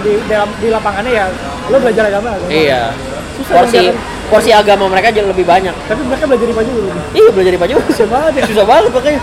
[0.01, 1.25] di dalam di lapangannya ya
[1.69, 2.29] lo belajar agama.
[2.33, 2.49] agama.
[2.49, 2.93] iya
[3.37, 3.83] Susah porsi
[4.29, 6.81] porsi agama mereka jauh lebih banyak Tapi mereka belajar IPA juga
[7.13, 8.43] iya belajar IPA juga Susah banget ya.
[8.45, 9.21] susah banget makanya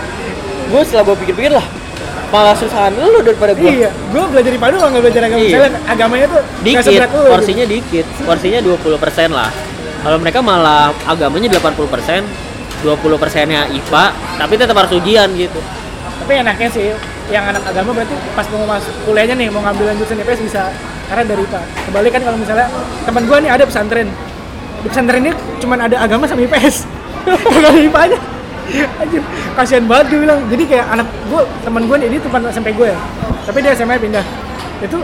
[0.66, 1.66] gue setelah gue pikir-pikir lah
[2.26, 5.40] malah susahan lu daripada gue Iya, gue belajar IPA doang nggak belajar agama.
[5.40, 5.48] Iya.
[5.48, 7.18] Misalnya agamanya tuh dikit seberat lo.
[7.22, 7.30] gitu.
[7.30, 9.50] porsinya dikit porsinya 20% lah
[10.02, 12.22] kalau mereka malah agamanya 80%
[12.84, 14.04] 20 persennya IPA
[14.38, 15.60] tapi tetap harus ujian gitu
[16.16, 16.90] Tapi enaknya sih,
[17.30, 20.62] yang anak agama berarti pas mau masuk kuliahnya nih mau ngambil lanjutan IPS bisa
[21.06, 21.60] karena dari IPA.
[21.86, 22.66] Kebalikan kalau misalnya
[23.06, 24.08] teman gue nih ada pesantren,
[24.82, 25.30] di pesantren ini
[25.62, 26.82] cuma ada agama sama IPS,
[27.62, 28.18] ada IPA nya.
[28.96, 29.22] Anjir,
[29.52, 30.40] kasihan banget gue bilang.
[30.48, 32.98] Jadi kayak anak gue, teman gue ini teman SMP gue ya,
[33.44, 34.24] tapi dia SMA pindah.
[34.80, 34.98] Itu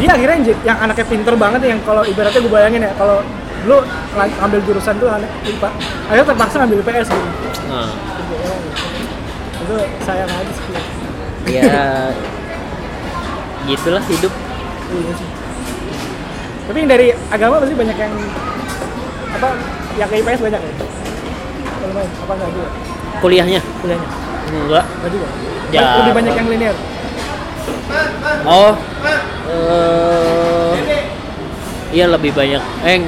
[0.00, 3.20] dia akhirnya yang, yang anaknya pinter banget yang kalau ibaratnya gue bayangin ya, kalau
[3.64, 3.80] lu
[4.16, 5.68] ambil jurusan tuh anak IPA,
[6.08, 7.28] akhirnya terpaksa ngambil IPS gitu.
[7.68, 7.88] nah,
[9.64, 10.76] Itu sayang aja sih.
[11.44, 11.72] ya
[13.64, 14.32] gitulah hidup
[14.92, 15.28] Iya sih.
[16.64, 18.12] Tapi yang dari agama pasti banyak yang
[19.34, 19.48] apa
[19.96, 20.72] yang ke IPS banyak ya?
[21.80, 22.68] Kalau apa enggak juga?
[23.22, 24.08] Kuliahnya Kuliahnya?
[24.54, 25.26] enggak juga?
[25.72, 25.98] Ya.
[26.02, 26.76] Lebih banyak yang linear?
[28.44, 28.72] oh
[29.48, 30.72] eh
[31.94, 32.98] iya lebih banyak eh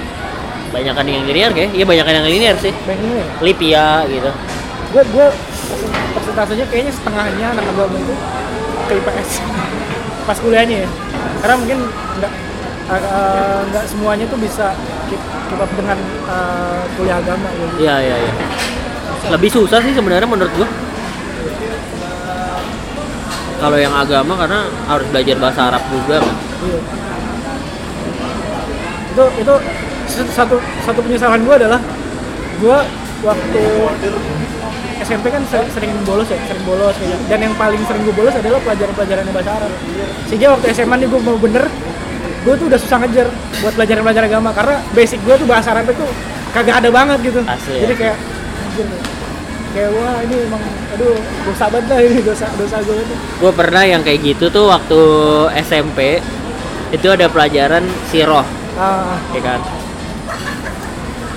[0.72, 3.26] banyakan yang linear kayak iya banyakan yang linear sih Banyak linear?
[3.40, 4.30] Lipia gitu
[4.94, 5.26] Gue, gue
[6.14, 8.14] persentasenya kayaknya setengahnya anak agama itu
[8.86, 9.30] ke IPS
[10.26, 10.88] pas kuliahnya ya
[11.42, 11.78] karena mungkin
[12.18, 12.32] nggak
[12.90, 14.74] uh, nggak semuanya tuh bisa
[15.11, 17.86] keep, keep up dengan uh, kuliah agama gitu.
[17.86, 18.32] iya iya iya
[19.26, 20.68] lebih susah sih sebenarnya menurut gua
[23.56, 26.80] kalau yang agama karena harus belajar bahasa Arab juga kan Iya.
[29.12, 29.54] Itu itu
[30.28, 31.80] satu satu penyesalan gue adalah
[32.56, 32.78] gue
[33.20, 33.62] waktu
[34.98, 37.24] SMP kan se- sering bolos ya, sering bolos kayak gitu.
[37.28, 39.72] Dan yang paling sering gue bolos adalah pelajaran-pelajaran bahasa Arab.
[40.26, 41.64] Sehingga waktu SMA nih gue mau bener,
[42.42, 43.28] gue tuh udah susah ngejar
[43.60, 46.04] buat pelajaran-pelajaran agama karena basic gue tuh bahasa Arab itu
[46.52, 47.40] kagak ada banget gitu.
[47.44, 47.80] Asli ya?
[47.84, 48.16] Jadi kayak
[48.84, 49.00] anjir,
[49.72, 50.62] kayak wah ini emang
[50.92, 51.16] aduh
[51.48, 53.14] dosa banget lah ini dosa dosa gue itu.
[53.16, 55.00] gue pernah yang kayak gitu tuh waktu
[55.64, 56.20] SMP
[56.92, 58.44] itu ada pelajaran siroh
[58.76, 59.60] Ah, ya kan?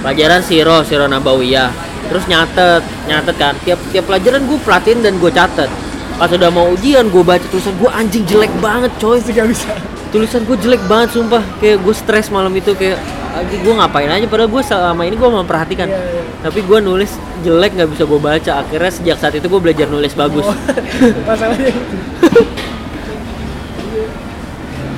[0.03, 1.71] Pelajaran siroh siroh nabawiyah.
[2.11, 3.55] Terus nyatet nyatet kan.
[3.63, 5.71] Tiap tiap pelajaran gue perhatiin dan gue catet.
[6.19, 9.23] Pas udah mau ujian gue baca tulisan gue anjing jelek banget coy.
[9.23, 9.71] Sih bisa.
[10.11, 11.39] tulisan gue jelek banget sumpah.
[11.63, 12.99] Kayak gue stres malam itu kayak
[13.35, 15.87] anjing gue ngapain aja padahal gue selama ini gue memperhatikan.
[15.87, 16.21] Iya, iya.
[16.41, 17.11] tapi gue nulis
[17.45, 18.51] jelek nggak bisa gue baca.
[18.65, 20.45] Akhirnya sejak saat itu gue belajar nulis bagus.
[20.45, 20.55] Oh,
[21.29, 21.73] masalahnya.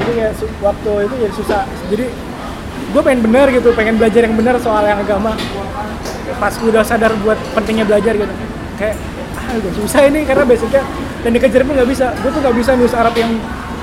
[0.02, 0.34] Jadi kayak
[0.66, 1.62] waktu itu jadi susah.
[1.94, 2.06] Jadi
[2.92, 5.38] gue pengen bener gitu pengen belajar yang bener soal yang agama.
[6.42, 8.34] Pas udah sadar buat pentingnya belajar gitu.
[8.82, 8.98] Kayak
[9.38, 10.82] ah udah susah ini karena basicnya
[11.22, 12.12] dan dikejar pun nggak bisa.
[12.20, 13.32] Gue tuh nggak bisa nulis Arab yang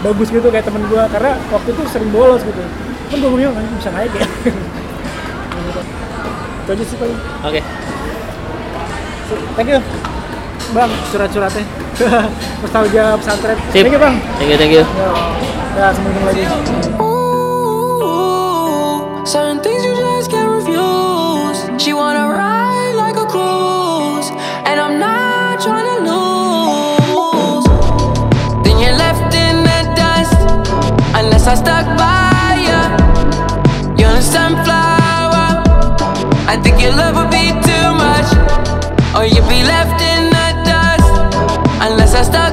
[0.02, 2.62] bagus gitu kayak temen gue karena waktu itu sering bolos gitu
[3.08, 4.26] kan gue bilang kan bisa naik ya.
[6.64, 7.16] Itu aja sih oke.
[7.48, 7.62] Okay.
[9.56, 9.80] thank you
[10.76, 11.64] bang surat-suratnya.
[12.92, 13.56] Jawab pesantren.
[13.72, 13.82] Sip.
[13.84, 14.16] thank you bang.
[14.36, 14.84] Thank you thank you.
[14.84, 15.08] Ya,
[15.80, 16.44] ya sampai lagi.
[31.48, 32.17] I stuck by.
[34.22, 34.98] sunflower
[36.48, 38.28] I think your love would be too much.
[39.14, 41.12] Or you'd be left in the dust.
[41.84, 42.47] Unless I stop